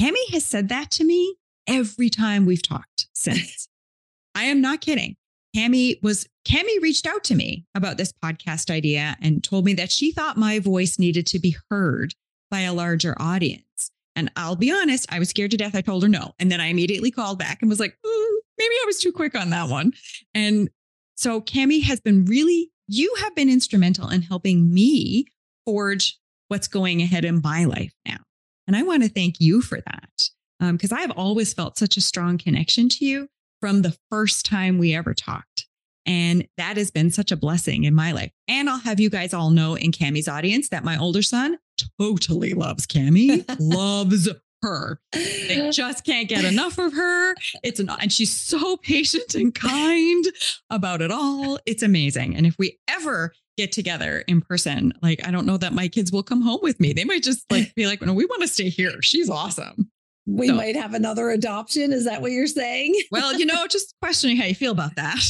[0.00, 1.36] Cami has said that to me
[1.66, 3.68] every time we've talked since.
[4.34, 5.16] I am not kidding.
[5.56, 9.90] Cami was, Cami reached out to me about this podcast idea and told me that
[9.90, 12.14] she thought my voice needed to be heard
[12.50, 13.90] by a larger audience.
[14.16, 15.74] And I'll be honest, I was scared to death.
[15.74, 16.32] I told her no.
[16.38, 17.96] And then I immediately called back and was like,
[18.60, 19.92] maybe I was too quick on that one.
[20.34, 20.68] And
[21.16, 25.24] so Cami has been really, you have been instrumental in helping me
[25.64, 28.18] forge what's going ahead in my life now.
[28.66, 30.30] And I want to thank you for that
[30.72, 33.28] because um, I've always felt such a strong connection to you
[33.60, 35.66] from the first time we ever talked.
[36.06, 38.32] And that has been such a blessing in my life.
[38.48, 41.56] And I'll have you guys all know in Cami's audience that my older son
[41.98, 44.28] totally loves Cami, loves
[44.62, 45.00] her.
[45.12, 47.34] They just can't get enough of her.
[47.62, 50.24] It's an and she's so patient and kind
[50.68, 51.58] about it all.
[51.66, 52.36] It's amazing.
[52.36, 56.12] And if we ever get together in person, like I don't know that my kids
[56.12, 56.92] will come home with me.
[56.92, 59.00] They might just like be like, no, we want to stay here.
[59.02, 59.90] She's awesome.
[60.26, 61.92] we so, might have another adoption.
[61.92, 62.94] Is that what you're saying?
[63.10, 65.20] well, you know, just questioning how you feel about that.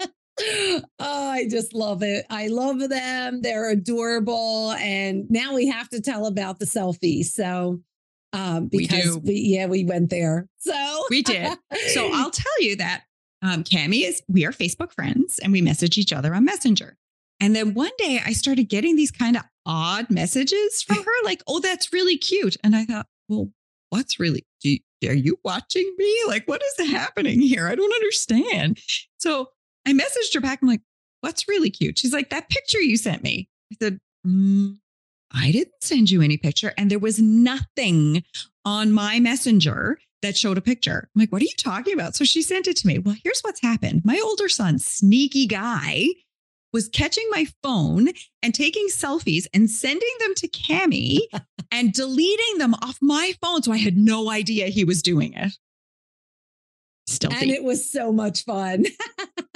[0.98, 2.24] oh, I just love it.
[2.30, 3.42] I love them.
[3.42, 4.72] They're adorable.
[4.72, 7.26] And now we have to tell about the selfies.
[7.26, 7.80] So,
[8.32, 10.46] um, because we, we yeah, we went there.
[10.58, 11.58] So we did.
[11.94, 13.04] So I'll tell you that
[13.42, 16.96] um, Cami is, we are Facebook friends and we message each other on Messenger.
[17.40, 21.42] And then one day I started getting these kind of odd messages from her, like,
[21.46, 22.56] oh, that's really cute.
[22.62, 23.50] And I thought, well,
[23.88, 26.14] what's really, you, are you watching me?
[26.26, 27.66] Like, what is happening here?
[27.66, 28.78] I don't understand.
[29.18, 29.48] So
[29.86, 30.60] I messaged her back.
[30.60, 30.82] I'm like,
[31.22, 31.98] what's really cute?
[31.98, 33.48] She's like, that picture you sent me.
[33.72, 34.76] I said, mm,
[35.32, 36.72] I didn't send you any picture.
[36.76, 38.24] And there was nothing
[38.64, 41.08] on my messenger that showed a picture.
[41.14, 42.14] I'm like, what are you talking about?
[42.14, 42.98] So she sent it to me.
[42.98, 44.02] Well, here's what's happened.
[44.04, 46.06] My older son, sneaky guy,
[46.72, 48.08] was catching my phone
[48.42, 51.20] and taking selfies and sending them to Cami
[51.72, 53.62] and deleting them off my phone.
[53.62, 55.52] So I had no idea he was doing it.
[57.06, 57.36] Stealthy.
[57.40, 58.86] And it was so much fun.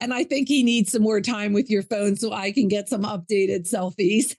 [0.00, 2.88] and I think he needs some more time with your phone so I can get
[2.88, 4.34] some updated selfies.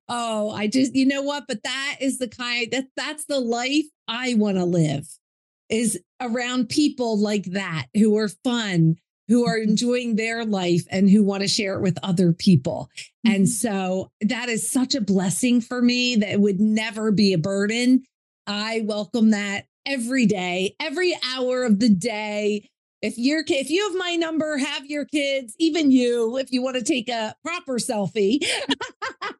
[0.08, 1.44] oh, I just, you know what?
[1.48, 5.06] But that is the kind that that's the life I want to live
[5.68, 8.96] is around people like that who are fun,
[9.28, 9.70] who are mm-hmm.
[9.70, 12.90] enjoying their life and who want to share it with other people.
[13.26, 13.36] Mm-hmm.
[13.36, 17.38] And so that is such a blessing for me that it would never be a
[17.38, 18.04] burden.
[18.46, 22.68] I welcome that every day, every hour of the day.
[23.02, 26.76] If you're if you have my number, have your kids, even you, if you want
[26.76, 28.40] to take a proper selfie.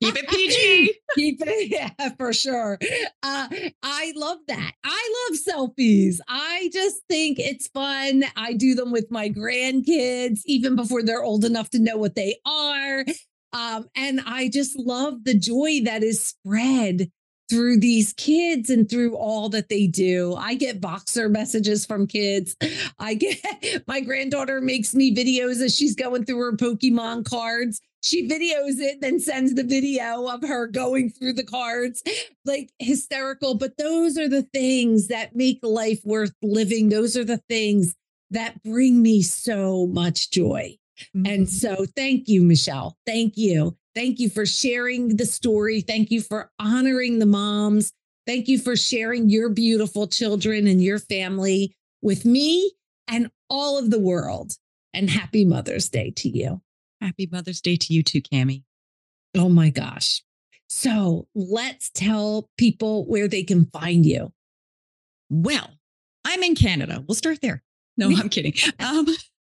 [0.03, 0.95] Keep it PG.
[1.15, 2.79] Keep it, yeah, for sure.
[3.23, 3.49] Uh,
[3.83, 4.73] I love that.
[4.85, 6.19] I love selfies.
[6.29, 8.25] I just think it's fun.
[8.37, 12.37] I do them with my grandkids, even before they're old enough to know what they
[12.45, 13.05] are.
[13.53, 17.11] Um, and I just love the joy that is spread
[17.49, 20.35] through these kids and through all that they do.
[20.35, 22.57] I get Voxer messages from kids.
[22.99, 23.39] I get
[23.87, 27.81] my granddaughter makes me videos as she's going through her Pokemon cards.
[28.03, 32.03] She videos it, then sends the video of her going through the cards,
[32.45, 33.55] like hysterical.
[33.55, 36.89] But those are the things that make life worth living.
[36.89, 37.95] Those are the things
[38.31, 40.77] that bring me so much joy.
[41.17, 41.27] Mm-hmm.
[41.27, 42.97] And so, thank you, Michelle.
[43.07, 43.77] Thank you.
[43.97, 45.81] Thank you for sharing the story.
[45.81, 47.91] Thank you for honoring the moms.
[48.27, 52.73] Thank you for sharing your beautiful children and your family with me
[53.09, 54.53] and all of the world.
[54.93, 56.61] And happy Mother's Day to you.
[57.01, 58.65] Happy Mother's Day to you too, Cami.
[59.35, 60.23] Oh my gosh.
[60.69, 64.31] So let's tell people where they can find you.
[65.31, 65.71] Well,
[66.23, 67.03] I'm in Canada.
[67.07, 67.63] We'll start there.
[67.97, 68.55] No, I'm kidding.
[68.79, 69.07] Um,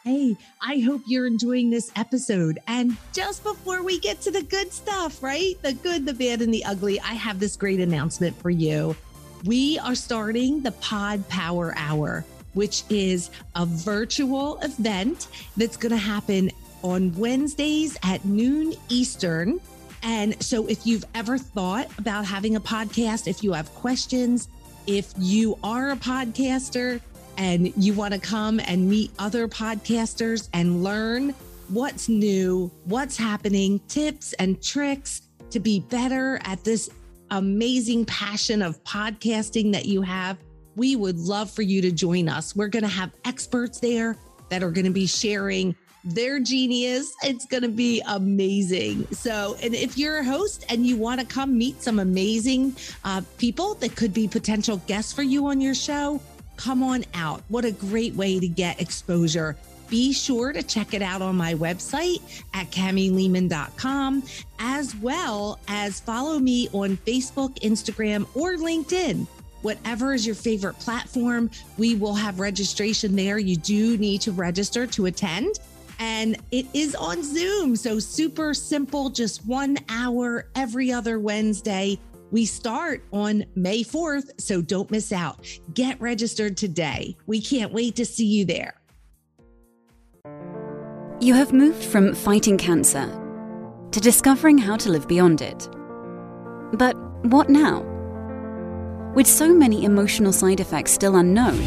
[0.04, 2.60] Hey, I hope you're enjoying this episode.
[2.68, 5.56] And just before we get to the good stuff, right?
[5.64, 8.96] The good, the bad, and the ugly, I have this great announcement for you.
[9.46, 12.24] We are starting the Pod Power Hour,
[12.54, 15.28] which is a virtual event
[15.58, 16.52] that's going to happen
[16.84, 19.60] on Wednesdays at noon Eastern
[20.04, 24.48] and so, if you've ever thought about having a podcast, if you have questions,
[24.88, 27.02] if you are a podcaster
[27.38, 31.34] and you want to come and meet other podcasters and learn
[31.68, 36.90] what's new, what's happening, tips and tricks to be better at this
[37.32, 40.38] amazing passion of podcasting that you have,
[40.76, 42.56] we would love for you to join us.
[42.56, 44.18] We're going to have experts there
[44.50, 47.14] that are going to be sharing their genius.
[47.24, 49.08] It's going to be amazing.
[49.12, 53.22] So, and if you're a host and you want to come meet some amazing uh,
[53.38, 56.22] people that could be potential guests for you on your show,
[56.58, 57.42] come on out.
[57.48, 59.56] What a great way to get exposure.
[59.90, 62.22] Be sure to check it out on my website
[62.54, 64.24] at camilehman.com,
[64.60, 69.26] as well as follow me on Facebook, Instagram, or LinkedIn
[69.62, 73.38] whatever is your favorite platform, we will have registration there.
[73.38, 75.60] You do need to register to attend
[76.00, 77.76] and it is on Zoom.
[77.76, 82.00] So super simple, just one hour every other Wednesday.
[82.32, 85.48] We start on May 4th, so don't miss out.
[85.74, 87.18] Get registered today.
[87.26, 88.76] We can't wait to see you there.
[91.20, 93.08] You have moved from fighting cancer
[93.92, 95.68] to discovering how to live beyond it.
[96.74, 96.96] But
[97.26, 97.84] what now?
[99.16, 101.60] With so many emotional side effects still unknown,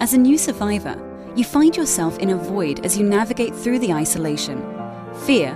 [0.00, 3.92] as a new survivor, you find yourself in a void as you navigate through the
[3.92, 4.60] isolation,
[5.24, 5.50] fear,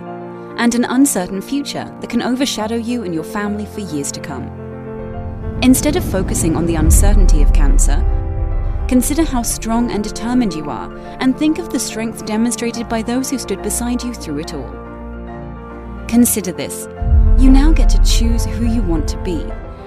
[0.57, 4.45] and an uncertain future that can overshadow you and your family for years to come.
[5.63, 8.03] Instead of focusing on the uncertainty of cancer,
[8.89, 13.29] consider how strong and determined you are and think of the strength demonstrated by those
[13.29, 14.71] who stood beside you through it all.
[16.09, 16.87] Consider this
[17.39, 19.43] you now get to choose who you want to be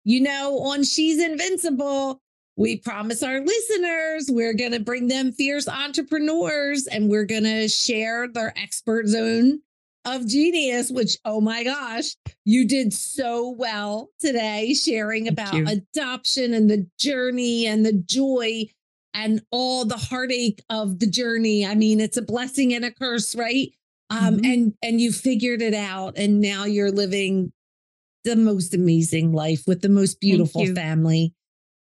[0.04, 2.22] You know, on She's Invincible,
[2.58, 7.68] we promise our listeners we're going to bring them fierce entrepreneurs and we're going to
[7.68, 9.62] share their expert zone
[10.06, 16.70] of genius, which, oh my gosh, you did so well today sharing about adoption and
[16.70, 18.66] the journey and the joy
[19.14, 21.66] and all the heartache of the journey.
[21.66, 23.72] I mean, it's a blessing and a curse, right?
[24.10, 24.54] Um, Mhm.
[24.54, 27.54] and and you figured it out, and now you're living
[28.24, 31.34] the most amazing life with the most beautiful family.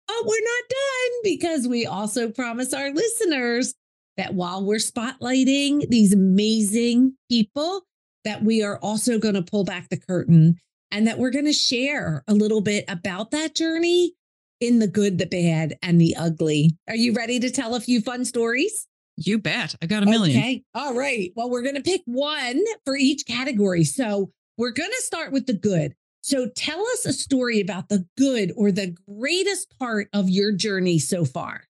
[0.08, 3.74] But we're not done because we also promise our listeners
[4.18, 7.84] that while we're spotlighting these amazing people,
[8.24, 10.58] that we are also going to pull back the curtain
[10.92, 14.14] and that we're going to share a little bit about that journey
[14.60, 16.78] in the good, the bad, and the ugly.
[16.88, 18.88] Are you ready to tell a few fun stories?
[19.18, 19.76] You bet.
[19.82, 20.38] I got a million.
[20.38, 20.64] Okay.
[20.76, 21.32] All right.
[21.36, 23.84] Well, we're going to pick one for each category.
[23.84, 25.96] So we're going to start with the good.
[26.22, 31.00] So tell us a story about the good or the greatest part of your journey
[31.00, 31.64] so far.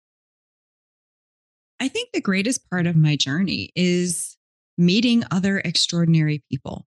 [1.78, 4.36] I think the greatest part of my journey is
[4.76, 6.86] meeting other extraordinary people.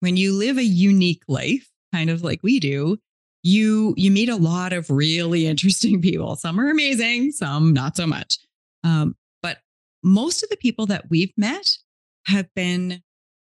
[0.00, 2.98] When you live a unique life, kind of like we do,
[3.42, 6.36] you you meet a lot of really interesting people.
[6.36, 8.38] Some are amazing, some not so much.
[8.84, 9.58] Um, but
[10.02, 11.78] most of the people that we've met
[12.26, 13.02] have been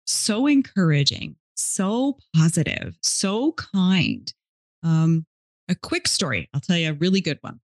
[0.05, 4.31] so encouraging, so positive, so kind.
[4.83, 5.25] Um,
[5.69, 7.59] a quick story, I'll tell you a really good one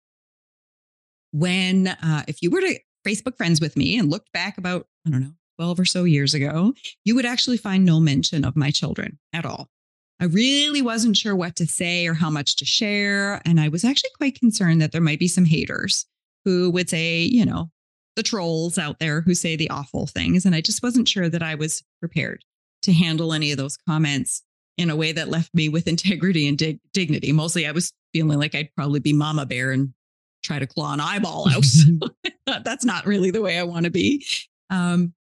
[1.31, 5.11] when uh, if you were to Facebook friends with me and looked back about, I
[5.11, 6.73] don't know, 12 or so years ago,
[7.03, 9.69] you would actually find no mention of my children at all.
[10.19, 13.41] I really wasn't sure what to say or how much to share.
[13.45, 16.05] And I was actually quite concerned that there might be some haters
[16.43, 17.69] who would say, you know,
[18.15, 20.43] the trolls out there who say the awful things.
[20.45, 22.43] And I just wasn't sure that I was prepared
[22.83, 24.43] to handle any of those comments
[24.77, 27.31] in a way that left me with integrity and dig- dignity.
[27.31, 29.93] Mostly I was feeling like I'd probably be mama bear and
[30.43, 31.65] try to claw an eyeball out.
[32.63, 34.25] That's not really the way I want to be.
[34.69, 35.13] Um,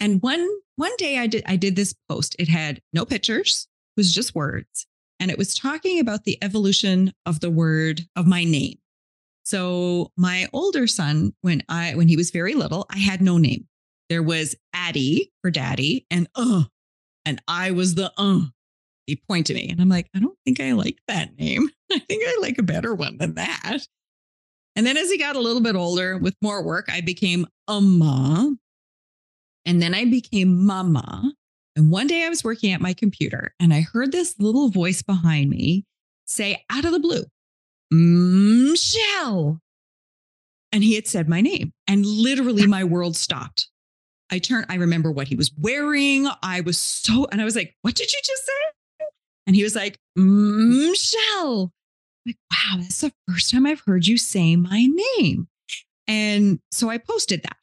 [0.00, 0.46] and one
[0.76, 2.36] one day I did I did this post.
[2.38, 4.86] It had no pictures, it was just words,
[5.18, 8.76] and it was talking about the evolution of the word of my name.
[9.44, 13.66] So my older son, when I when he was very little, I had no name.
[14.10, 16.64] There was Addy for daddy, and uh,
[17.26, 18.40] and I was the uh.
[19.06, 21.68] He pointed me, and I'm like, I don't think I like that name.
[21.92, 23.86] I think I like a better one than that.
[24.74, 27.72] And then as he got a little bit older with more work, I became a
[27.72, 28.56] Amma.
[29.64, 31.32] And then I became Mama.
[31.76, 35.02] And one day I was working at my computer and I heard this little voice
[35.02, 35.84] behind me
[36.26, 37.24] say out of the blue,
[37.90, 39.60] Michelle.
[40.72, 41.72] And he had said my name.
[41.86, 43.68] And literally my world stopped.
[44.30, 46.28] I turned, I remember what he was wearing.
[46.42, 49.06] I was so, and I was like, what did you just say?
[49.46, 51.72] And he was like, mm, Michelle
[52.26, 55.48] like, wow, that's the first time I've heard you say my name.
[56.08, 57.56] And so I posted that.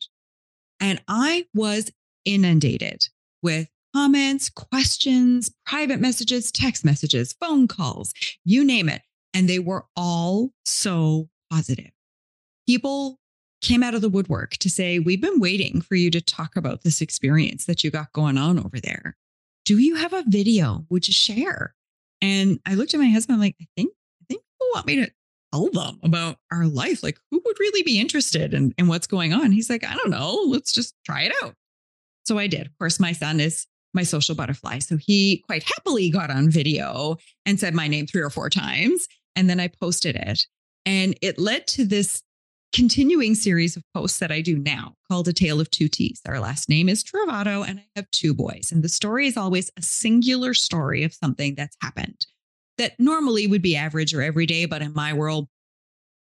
[0.80, 1.92] And I was
[2.26, 3.08] inundated
[3.42, 9.02] with comments, questions, private messages, text messages, phone calls, you name it.
[9.34, 11.92] And they were all so positive.
[12.68, 13.20] People
[13.64, 16.84] came out of the woodwork to say, We've been waiting for you to talk about
[16.84, 19.16] this experience that you got going on over there.
[19.66, 20.86] Do you have a video?
[20.90, 21.74] Would you share?
[22.22, 23.92] And I looked at my husband, I'm like, I think
[24.22, 25.12] I think people want me to
[25.54, 27.04] tell them about our life?
[27.04, 29.52] Like, who would really be interested in, in what's going on?
[29.52, 30.44] He's like, I don't know.
[30.48, 31.56] Let's just try it out.
[32.26, 32.66] So I did.
[32.66, 34.80] Of course, my son is my social butterfly.
[34.80, 39.08] So he quite happily got on video and said my name three or four times.
[39.36, 40.48] And then I posted it.
[40.86, 42.24] And it led to this
[42.74, 46.20] continuing series of posts that I do now called A Tale of Two T's.
[46.28, 48.72] Our last name is Trovato, and I have two boys.
[48.72, 52.26] And the story is always a singular story of something that's happened
[52.80, 55.48] that normally would be average or everyday, but in my world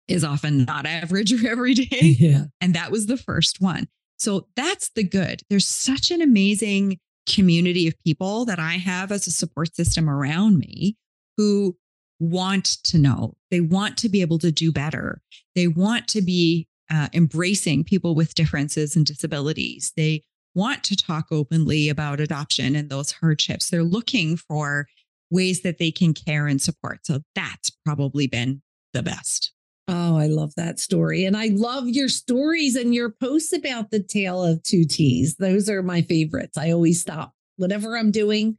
[0.07, 2.15] is often not average or everyday.
[2.17, 2.45] Yeah.
[2.61, 3.87] And that was the first one.
[4.17, 5.41] So that's the good.
[5.49, 10.57] There's such an amazing community of people that I have as a support system around
[10.57, 10.95] me
[11.35, 11.75] who
[12.19, 13.35] want to know.
[13.51, 15.21] They want to be able to do better.
[15.55, 19.93] They want to be uh, embracing people with differences and disabilities.
[19.95, 20.23] They
[20.55, 23.69] want to talk openly about adoption and those hardships.
[23.69, 24.87] They're looking for
[25.29, 27.05] ways that they can care and support.
[27.05, 28.61] So that's probably been
[28.93, 29.51] the best.
[29.89, 31.25] Oh, I love that story.
[31.25, 35.35] And I love your stories and your posts about the tale of two T's.
[35.35, 36.57] Those are my favorites.
[36.57, 37.33] I always stop.
[37.57, 38.57] Whatever I'm doing,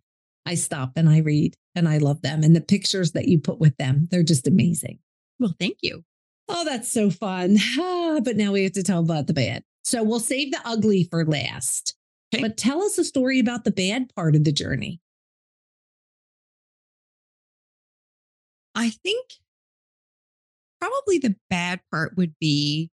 [0.48, 2.42] I stop and I read and I love them.
[2.42, 4.98] And the pictures that you put with them, they're just amazing.
[5.38, 6.04] Well, thank you.
[6.48, 7.58] Oh, that's so fun.
[8.24, 9.62] But now we have to tell about the bad.
[9.84, 11.94] So we'll save the ugly for last.
[12.34, 12.42] Okay.
[12.42, 15.00] But tell us a story about the bad part of the journey.
[18.74, 19.26] I think
[20.80, 22.90] probably the bad part would be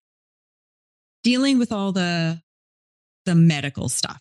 [1.22, 2.42] dealing with all the
[3.26, 4.20] the medical stuff.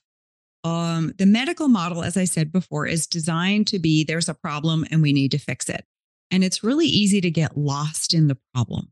[0.63, 4.85] Um, the medical model, as I said before, is designed to be there's a problem
[4.91, 5.85] and we need to fix it.
[6.29, 8.91] And it's really easy to get lost in the problem.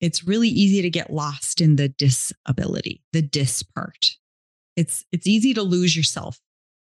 [0.00, 4.16] It's really easy to get lost in the disability, the dis part.
[4.76, 6.40] It's it's easy to lose yourself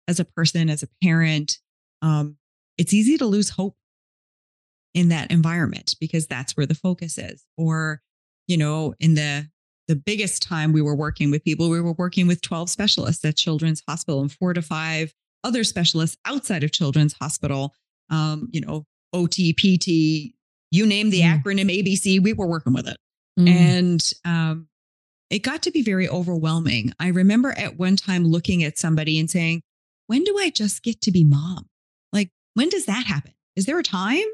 [0.08, 1.58] as a person, as a parent.
[2.02, 2.36] Um,
[2.78, 3.76] it's easy to lose hope
[4.94, 7.44] in that environment because that's where the focus is.
[7.56, 8.00] Or,
[8.48, 9.48] you know, in the
[9.90, 13.36] the biggest time we were working with people, we were working with 12 specialists at
[13.36, 15.12] Children's Hospital and four to five
[15.42, 17.74] other specialists outside of Children's Hospital.
[18.08, 20.32] Um, you know, OT, PT,
[20.70, 21.42] you name the Mm.
[21.42, 22.98] acronym ABC, we were working with it.
[23.36, 23.48] Mm.
[23.48, 24.68] And um,
[25.28, 26.92] it got to be very overwhelming.
[27.00, 29.62] I remember at one time looking at somebody and saying,
[30.06, 31.66] When do I just get to be mom?
[32.12, 33.32] Like, when does that happen?
[33.56, 34.26] Is there a time?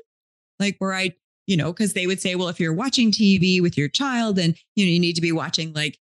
[0.61, 1.15] Like, where I,
[1.47, 4.55] you know, because they would say, Well, if you're watching TV with your child, then,
[4.74, 5.99] you know, you need to be watching like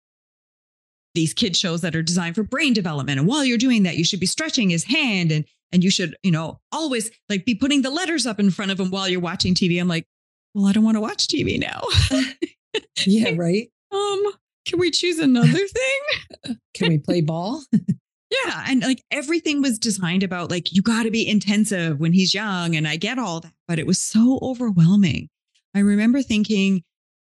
[1.14, 3.18] these kid shows that are designed for brain development.
[3.18, 6.16] And while you're doing that, you should be stretching his hand and, and you should,
[6.22, 9.20] you know, always like be putting the letters up in front of him while you're
[9.20, 9.80] watching TV.
[9.80, 10.06] I'm like,
[10.54, 11.82] well, I don't want to watch TV now.
[13.06, 13.68] yeah, right.
[13.92, 14.22] um,
[14.66, 16.56] can we choose another thing?
[16.74, 17.62] Can we play ball?
[18.30, 18.64] Yeah.
[18.68, 22.76] And like everything was designed about like, you got to be intensive when he's young.
[22.76, 25.28] And I get all that, but it was so overwhelming.
[25.74, 26.82] I remember thinking,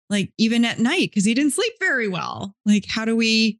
[0.09, 3.59] like, even at night, because he didn't sleep very well, like, how do we,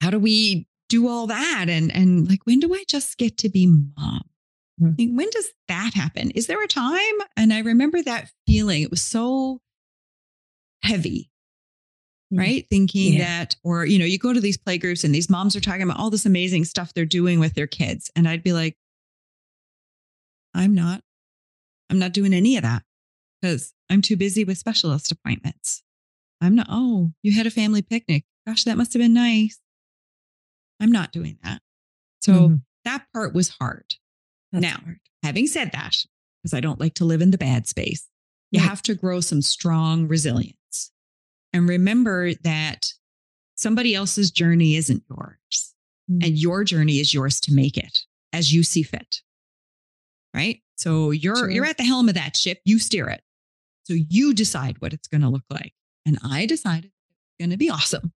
[0.00, 1.66] how do we do all that?
[1.68, 4.22] And, and like, when do I just get to be mom?
[4.78, 4.92] Hmm.
[4.98, 6.30] Like, when does that happen?
[6.30, 7.14] Is there a time?
[7.36, 8.82] And I remember that feeling.
[8.82, 9.60] It was so
[10.82, 11.30] heavy
[12.32, 12.38] Mm.
[12.38, 12.66] right?
[12.68, 13.24] Thinking Yeah.
[13.24, 15.80] that, or, you know, you go to these play groups and these moms are talking
[15.82, 18.10] about all this amazing stuff they're doing with their kids.
[18.14, 18.76] And I'd be like,
[20.54, 21.02] I'm not,
[21.88, 22.82] I'm not doing any of that
[23.40, 25.82] because I'm too busy with specialist appointments.
[26.40, 28.24] I'm not, oh, you had a family picnic.
[28.46, 29.58] Gosh, that must have been nice.
[30.80, 31.60] I'm not doing that.
[32.20, 32.62] So Mhm.
[32.84, 33.94] that part was hard.
[34.52, 35.00] That's now, hard.
[35.22, 35.96] having said that,
[36.42, 38.08] because I don't like to live in the bad space,
[38.50, 38.68] you Right.
[38.68, 40.92] have to grow some strong resilience.
[41.52, 42.92] And remember that
[43.56, 45.74] somebody else's journey isn't yours,
[46.10, 46.24] Mm.
[46.26, 49.22] and your journey is yours to make it as you see fit.
[50.32, 50.62] Right?
[50.76, 51.52] So you're True.
[51.52, 53.24] you're at the helm of that ship, you steer it.
[53.88, 55.72] So you decide what it's going to look like.
[56.04, 58.12] And I decided it's going to be awesome.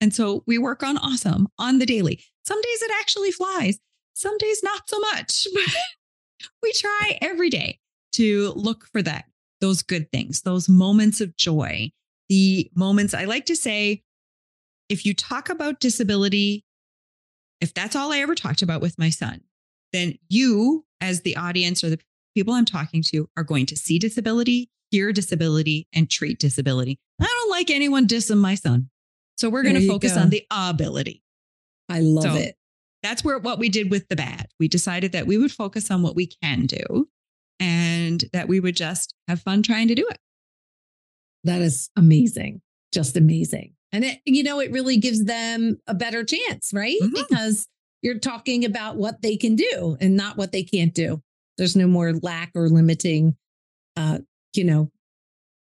[0.00, 2.20] And so we work on awesome on the daily.
[2.44, 3.78] Some days it actually flies,
[4.14, 5.46] some days not so much.
[6.60, 7.78] We try every day
[8.14, 9.26] to look for that,
[9.60, 11.92] those good things, those moments of joy,
[12.28, 14.02] the moments I like to say,
[14.88, 16.64] if you talk about disability,
[17.60, 19.42] if that's all I ever talked about with my son,
[19.92, 22.00] then you, as the audience or the
[22.34, 27.00] people I'm talking to, are going to see disability, hear disability, and treat disability.
[27.20, 28.90] I don't like anyone dissing my son.
[29.38, 30.20] So we're going to focus go.
[30.20, 31.24] on the ability.
[31.88, 32.54] I love So- it.
[33.02, 34.46] That's where what we did with the bad.
[34.60, 37.08] We decided that we would focus on what we can do
[37.58, 40.18] and that we would just have fun trying to do it.
[41.42, 42.60] That is amazing.
[42.94, 43.74] Just amazing.
[43.90, 46.96] And it, you know, it really gives them a better chance, right?
[47.02, 47.12] Mhm.
[47.28, 47.66] Because
[48.02, 51.20] you're talking about what they can do and not what they can't do.
[51.58, 53.36] There's no more lack or limiting,
[53.96, 54.20] uh,
[54.54, 54.90] you know,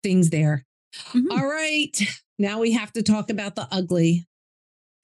[0.03, 0.67] things there.
[1.15, 1.27] Mhm.
[1.31, 1.97] All right.
[2.39, 4.27] Now we have to talk about the ugly.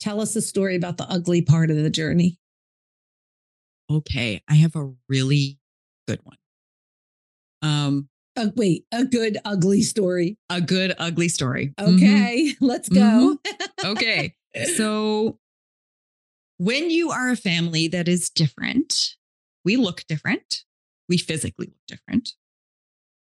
[0.00, 2.38] Tell us a story about the ugly part of the journey.
[3.90, 5.58] Okay, I have a really
[6.08, 6.36] good one.
[7.62, 10.36] Um, Uh, wait, a good ugly story.
[10.50, 11.72] A good ugly story.
[11.78, 11.94] Mm-hmm.
[11.94, 12.64] Okay, mm-hmm.
[12.64, 13.38] let's go.
[13.46, 13.86] Mm-hmm.
[13.92, 14.34] okay.
[14.76, 15.38] So
[16.58, 19.16] when you are a family that is different,
[19.64, 20.64] we look different.
[21.08, 22.32] We physically look different.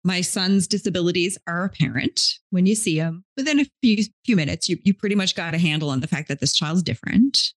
[0.07, 3.25] My son's disabilities are apparent when you see him.
[3.35, 6.29] Within a few few minutes, you you pretty much got a handle on the fact
[6.29, 7.53] that this child's different.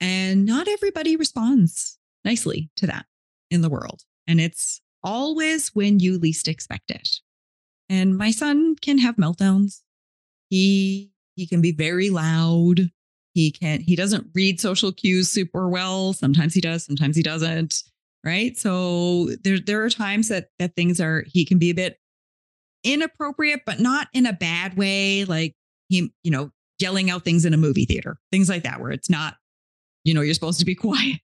[0.00, 3.04] And not everybody responds nicely to that
[3.50, 4.04] in the world.
[4.26, 7.20] And it's always when you least expect it.
[7.90, 9.82] And my son can have meltdowns.
[10.48, 12.90] He he can be very loud.
[13.34, 16.14] He can he doesn't read social cues super well.
[16.14, 17.82] Sometimes he does, sometimes he doesn't.
[18.24, 18.56] Right.
[18.56, 21.96] So there there are times that that things are he can be a bit
[22.84, 25.54] inappropriate, but not in a bad way, like
[25.88, 29.10] he, you know, yelling out things in a movie theater, things like that, where it's
[29.10, 29.36] not,
[30.04, 31.20] you know, you're supposed to be quiet.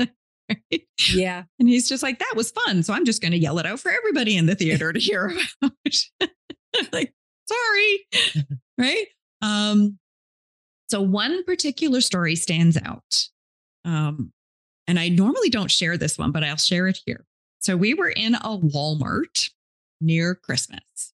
[0.00, 0.82] right?
[1.12, 1.44] Yeah.
[1.58, 2.82] And he's just like, that was fun.
[2.82, 5.32] So I'm just going to yell it out for everybody in the theater to hear
[5.60, 5.72] about.
[6.92, 7.12] like,
[7.46, 8.46] sorry.
[8.78, 9.06] right.
[9.42, 9.98] Um,
[10.88, 13.28] so one particular story stands out.
[13.84, 14.32] Um,
[14.88, 17.24] and I normally don't share this one, but I'll share it here.
[17.60, 19.50] So we were in a Walmart
[20.00, 21.12] near Christmas.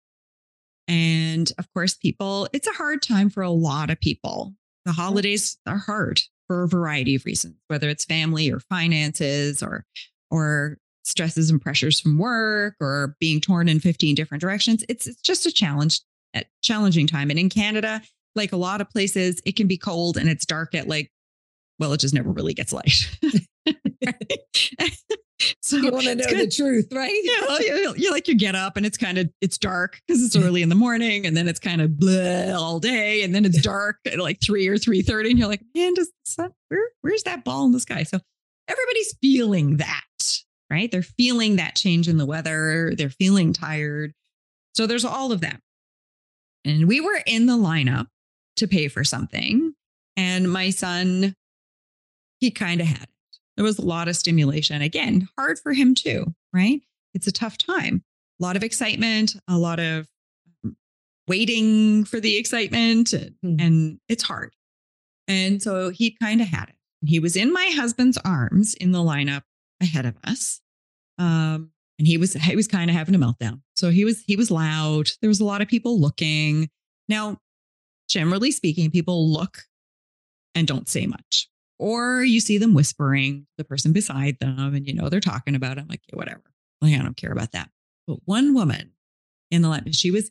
[0.87, 4.55] And of course, people, it's a hard time for a lot of people.
[4.85, 9.85] The holidays are hard for a variety of reasons, whether it's family or finances or
[10.31, 14.85] or stresses and pressures from work or being torn in 15 different directions.
[14.89, 16.01] It's it's just a challenge,
[16.37, 17.31] a challenging time.
[17.31, 18.03] And in Canada,
[18.35, 21.11] like a lot of places, it can be cold and it's dark at like,
[21.79, 23.11] well, it just never really gets light.
[25.61, 27.13] so you want to know the truth, right?
[27.23, 30.37] Yeah, you, you like you get up and it's kind of it's dark because it's
[30.37, 30.47] mm-hmm.
[30.47, 31.93] early in the morning, and then it's kind of
[32.55, 35.63] all day, and then it's dark at like three or three thirty, and you're like,
[35.75, 38.03] man, does the sun, where where's that ball in the sky?
[38.03, 38.19] So
[38.69, 40.03] everybody's feeling that,
[40.71, 40.91] right?
[40.91, 42.93] They're feeling that change in the weather.
[42.97, 44.13] They're feeling tired.
[44.75, 45.61] So there's all of that.
[46.65, 48.07] And we were in the lineup
[48.57, 49.75] to pay for something,
[50.17, 51.35] and my son,
[52.41, 53.09] he kind of had it
[53.57, 54.83] there was a lot of stimulation.
[54.83, 56.81] Again, hard for him too, right?
[57.15, 58.03] It's a tough time.
[58.41, 60.09] A lot of excitement, a lot of
[60.65, 60.77] um,
[61.29, 63.61] waiting for the excitement, and, mm-hmm.
[63.61, 64.53] and it's hard.
[65.29, 66.75] And so he kind of had it.
[67.07, 69.43] He was in my husband's arms in the lineup
[69.81, 70.61] ahead of us.
[71.19, 73.61] Um, and he was he was kind of having a meltdown.
[73.77, 75.11] So he was he was loud.
[75.21, 76.69] There was a lot of people looking.
[77.09, 77.39] Now,
[78.09, 79.59] generally speaking, people look
[80.57, 81.49] and don't say much
[81.79, 85.79] or you see them whispering the person beside them and you know they're talking about
[85.79, 85.81] it.
[85.81, 86.43] I'm like, yeah, whatever.
[86.81, 87.71] Like, I don't care about that.
[88.07, 88.93] But one woman
[89.51, 90.31] in the line, she was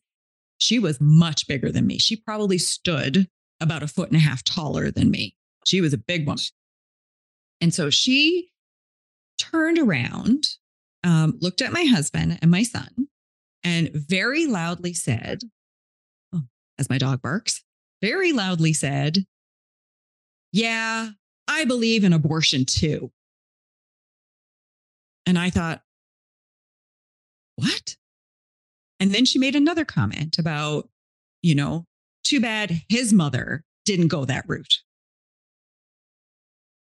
[0.58, 1.98] she was much bigger than me.
[1.98, 3.28] She probably stood
[3.60, 5.36] about a foot and a half taller than me.
[5.66, 6.44] She was a big woman.
[7.60, 8.52] And so she
[9.38, 10.48] turned around,
[11.04, 13.08] um, looked at my husband and my son,
[13.64, 15.42] and very loudly said,
[16.34, 16.44] oh,
[16.78, 17.64] as my dog barks,
[18.02, 19.26] very loudly said,
[20.52, 21.12] Yeah,
[21.48, 23.12] I believe in abortion too.
[25.26, 25.82] And I thought,
[27.56, 27.96] what?
[29.00, 30.90] And then she made another comment about,
[31.42, 31.86] you know,
[32.24, 34.80] too bad his mother didn't go that route.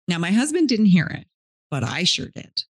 [0.08, 1.28] Now, my husband didn't hear it,
[1.72, 2.64] but I sure did.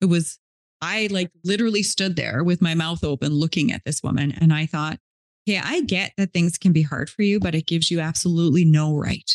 [0.00, 0.38] It was,
[0.82, 4.32] I like literally stood there with my mouth open looking at this woman.
[4.32, 4.98] And I thought,
[5.46, 8.64] yeah, I get that things can be hard for you, but it gives you absolutely
[8.64, 9.30] no right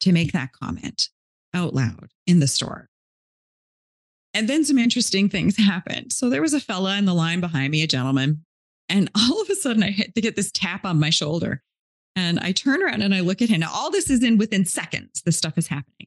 [0.00, 1.08] to make that comment
[1.54, 2.88] out loud in the store.
[4.34, 6.12] And then some interesting things happened.
[6.12, 8.44] So there was a fella in the line behind me, a gentleman,
[8.88, 11.62] and all of a sudden I hit to get this tap on my shoulder.
[12.16, 13.60] And I turn around and I look at him.
[13.60, 16.06] Now, all this is in within seconds, this stuff is happening.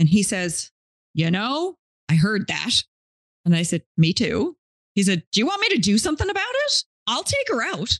[0.00, 0.72] And he says,
[1.12, 1.76] You know,
[2.08, 2.82] I heard that.
[3.44, 4.56] And I said, Me too.
[4.96, 6.84] He said, Do you want me to do something about it?
[7.06, 7.98] I'll take her out.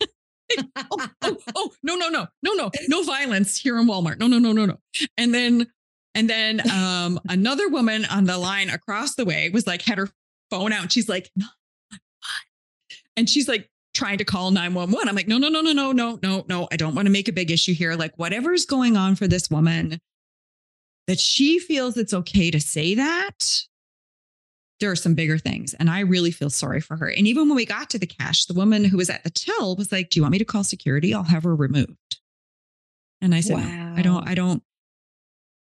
[0.76, 4.18] oh, oh, oh, no, no, no, no, no, no violence here in Walmart.
[4.18, 4.76] No, no, no, no, no.
[5.16, 5.66] And then
[6.14, 10.08] and then um, another woman on the line across the way was like, had her
[10.50, 10.82] phone out.
[10.82, 11.30] And she's like,
[13.16, 15.08] and she's like trying to call 911.
[15.08, 16.68] I'm like, no, no, no, no, no, no, no, no.
[16.72, 17.94] I don't want to make a big issue here.
[17.94, 20.00] Like, whatever's going on for this woman,
[21.06, 23.64] that she feels it's okay to say that.
[24.80, 25.74] There are some bigger things.
[25.74, 27.08] And I really feel sorry for her.
[27.08, 29.76] And even when we got to the cash, the woman who was at the till
[29.76, 31.12] was like, Do you want me to call security?
[31.12, 32.16] I'll have her removed.
[33.20, 33.66] And I said, wow.
[33.66, 34.62] no, I don't, I don't,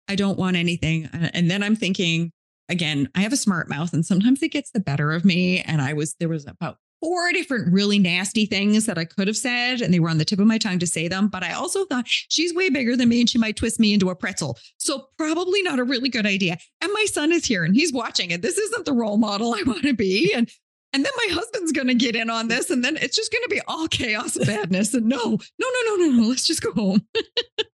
[0.08, 1.06] I don't want anything.
[1.08, 2.32] Uh, and then I'm thinking,
[2.70, 5.62] again, I have a smart mouth and sometimes it gets the better of me.
[5.62, 9.36] And I was, there was about four different really nasty things that I could have
[9.36, 11.28] said, and they were on the tip of my tongue to say them.
[11.28, 14.10] But I also thought she's way bigger than me and she might twist me into
[14.10, 14.58] a pretzel.
[14.78, 16.58] So probably not a really good idea.
[16.80, 18.42] And my son is here and he's watching it.
[18.42, 20.32] This isn't the role model I want to be.
[20.34, 20.50] And
[20.94, 23.44] and then my husband's going to get in on this and then it's just going
[23.44, 26.62] to be all chaos and badness and no no no no no no let's just
[26.62, 27.06] go home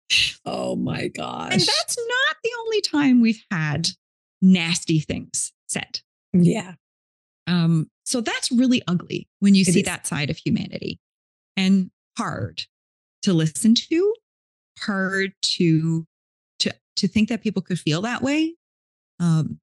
[0.46, 1.52] oh my gosh.
[1.52, 3.90] and that's not the only time we've had
[4.42, 6.02] nasty things said.
[6.34, 6.74] Yeah.
[7.48, 9.86] Um so that's really ugly when you it see is.
[9.86, 11.00] that side of humanity
[11.58, 12.66] and hard
[13.24, 14.14] to listen to
[14.80, 16.06] hard to
[16.60, 18.56] to to think that people could feel that way.
[19.20, 19.60] Um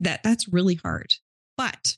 [0.00, 1.14] that that's really hard.
[1.56, 1.96] But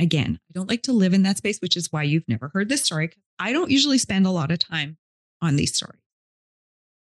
[0.00, 2.68] again i don't like to live in that space which is why you've never heard
[2.68, 4.96] this story i don't usually spend a lot of time
[5.42, 6.00] on these stories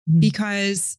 [0.08, 0.20] mm-hmm.
[0.20, 0.98] because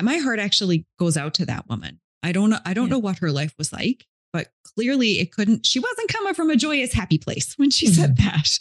[0.00, 2.92] my heart actually goes out to that woman i don't know i don't yeah.
[2.92, 6.56] know what her life was like but clearly it couldn't she wasn't coming from a
[6.56, 8.00] joyous happy place when she mm-hmm.
[8.00, 8.58] said that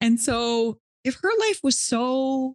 [0.00, 2.54] and so if her life was so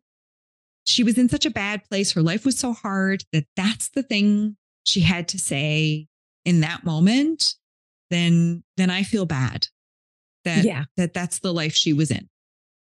[0.86, 4.04] she was in such a bad place her life was so hard that that's the
[4.04, 4.56] thing
[4.86, 6.08] she had to say
[6.46, 7.56] in that moment
[8.10, 9.68] then then i feel bad
[10.46, 10.86] that yeah.
[10.96, 12.28] that that's the life she was in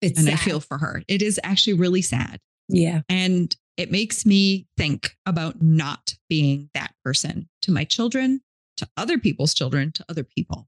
[0.02, 0.34] it's and sad.
[0.34, 5.16] i feel for her it is actually really sad yeah and it makes me think
[5.26, 8.42] about not being that person to my children
[8.78, 10.68] to other people's children to other people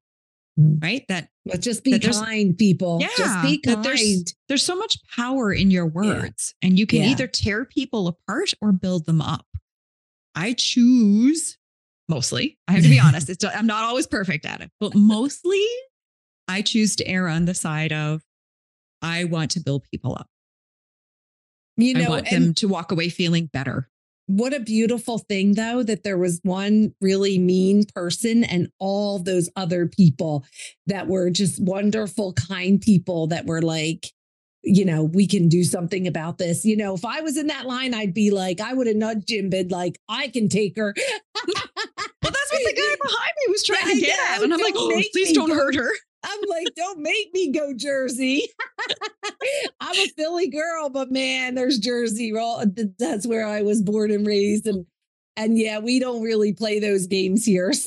[0.60, 0.82] mm.
[0.82, 4.98] right that but just be kind people yeah just be kind there's, there's so much
[5.15, 6.68] power in your words yeah.
[6.68, 7.10] and you can yeah.
[7.10, 9.45] either tear people apart or build them up
[10.36, 11.57] i choose
[12.07, 12.57] mostly.
[12.68, 13.30] I have to be honest.
[13.36, 15.65] It's, I'm not always perfect at it, but mostly
[16.48, 18.22] I choose to err on the side of
[19.02, 20.27] I want to build people up.
[21.77, 23.89] You know, I want them to walk away feeling better.
[24.27, 29.49] What a beautiful thing, though, that there was one really mean person and all those
[29.56, 30.45] other people
[30.88, 34.07] that were just wonderful, kind people that were like,
[34.64, 36.65] you know, we can do something about this.
[36.65, 39.30] You know, if I was in that line, I'd be like, I would have nudged
[39.30, 40.95] him, been like, I can take her.
[40.95, 41.56] well,
[42.23, 44.41] that's what the guy behind me was trying to get at.
[44.41, 45.91] And I'm like, oh, please don't hurt her.
[46.26, 48.47] I'm like, don't make me go Jersey.
[49.80, 52.34] I'm a Philly girl, but man, there's Jersey.
[52.34, 52.64] Well,
[52.97, 54.65] that's where I was born and raised.
[54.68, 54.85] And
[55.38, 57.73] and yeah, we don't really play those games here.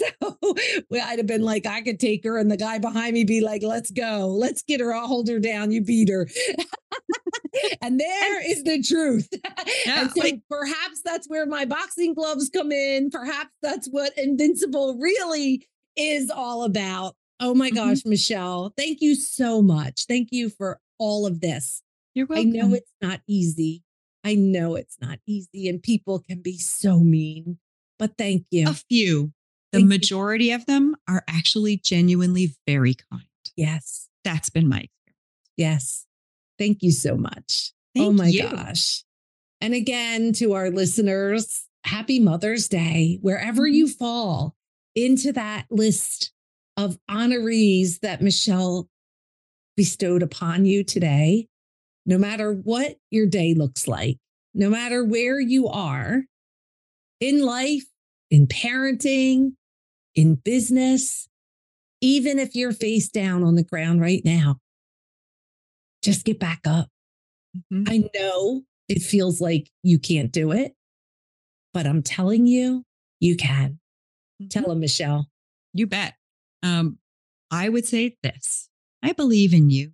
[0.90, 3.43] So I'd have been like, I could take her, and the guy behind me be
[3.43, 4.28] like, let's go.
[4.28, 4.94] Let's get her.
[4.94, 5.70] I'll hold her down.
[5.70, 6.27] You beat her.
[7.82, 9.28] and there is the truth.
[9.85, 13.10] Yeah, and so like, perhaps that's where my boxing gloves come in.
[13.10, 15.66] Perhaps that's what Invincible really
[15.97, 17.15] is all about.
[17.40, 17.77] Oh my mm-hmm.
[17.77, 20.06] gosh, Michelle, thank you so much.
[20.06, 21.82] Thank you for all of this.
[22.15, 22.48] You're welcome.
[22.48, 23.85] I know it's not easy.
[24.24, 27.59] I know it's not easy and people can be so mean,
[27.98, 28.69] but thank you.
[28.69, 29.32] A few.
[29.73, 30.56] The thank majority you.
[30.56, 33.23] of them are actually genuinely very kind.
[33.56, 34.09] Yes.
[34.24, 35.51] That's been my experience.
[35.56, 36.06] Yes.
[36.59, 37.73] Thank you so much.
[37.97, 38.43] Oh thank oh my you.
[38.48, 39.05] gosh.
[39.60, 43.74] And again, to our listeners, happy Mother's Day, wherever mm-hmm.
[43.74, 44.56] you fall
[44.94, 46.32] into that list
[46.78, 48.88] of honorees that Michelle
[49.76, 51.46] bestowed upon you today
[52.09, 54.16] no matter what your day looks like,
[54.55, 56.22] no matter where you are
[57.20, 57.84] in life,
[58.30, 59.52] in parenting,
[60.14, 61.28] in business,
[62.00, 64.56] even if you're face down on the ground right now,
[66.02, 66.88] just get back up.
[67.70, 67.84] Mm-hmm.
[67.88, 70.72] I know it feels like you can't do it,
[71.74, 72.84] but I'm telling you,
[73.20, 73.80] you can.
[74.40, 74.48] Mm-hmm.
[74.48, 75.28] Tell them, Michelle.
[75.74, 76.14] You bet.
[76.62, 76.98] Um,
[77.51, 78.68] I would say this
[79.02, 79.93] I believe in you.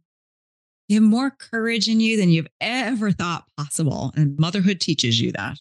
[0.89, 4.13] You have more courage in you than you've ever thought possible.
[4.17, 5.59] And motherhood teaches you that.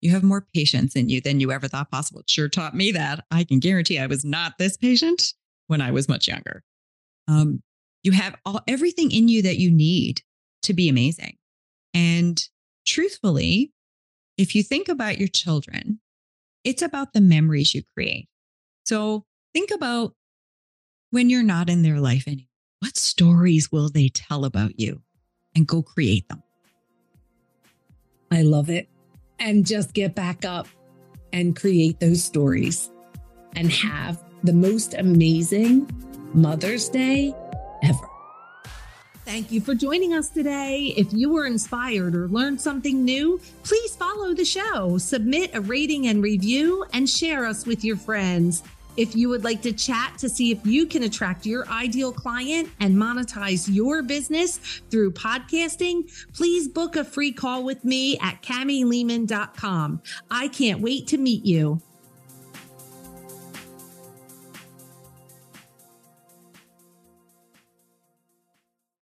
[0.00, 2.20] You have more patience in you than you ever thought possible.
[2.20, 3.24] It sure taught me that.
[3.30, 5.34] I can guarantee I was not this patient
[5.66, 6.62] when I was much younger.
[7.26, 7.62] Um,
[8.02, 10.22] you have all everything in you that you need
[10.62, 11.36] to be amazing.
[11.92, 12.42] And
[12.86, 13.72] truthfully,
[14.38, 16.00] if you think about your children,
[16.64, 18.28] it's about the memories you create.
[18.84, 20.14] So think about
[21.10, 22.44] when you're not in their life anymore.
[22.80, 25.02] What stories will they tell about you?
[25.54, 26.42] And go create them.
[28.30, 28.88] I love it.
[29.38, 30.68] And just get back up
[31.32, 32.90] and create those stories
[33.56, 35.90] and have the most amazing
[36.34, 37.34] Mother's Day
[37.82, 38.08] ever.
[39.24, 40.94] Thank you for joining us today.
[40.96, 46.06] If you were inspired or learned something new, please follow the show, submit a rating
[46.06, 48.62] and review, and share us with your friends.
[48.98, 52.68] If you would like to chat to see if you can attract your ideal client
[52.80, 54.58] and monetize your business
[54.90, 60.02] through podcasting, please book a free call with me at CamiLehman.com.
[60.32, 61.80] I can't wait to meet you.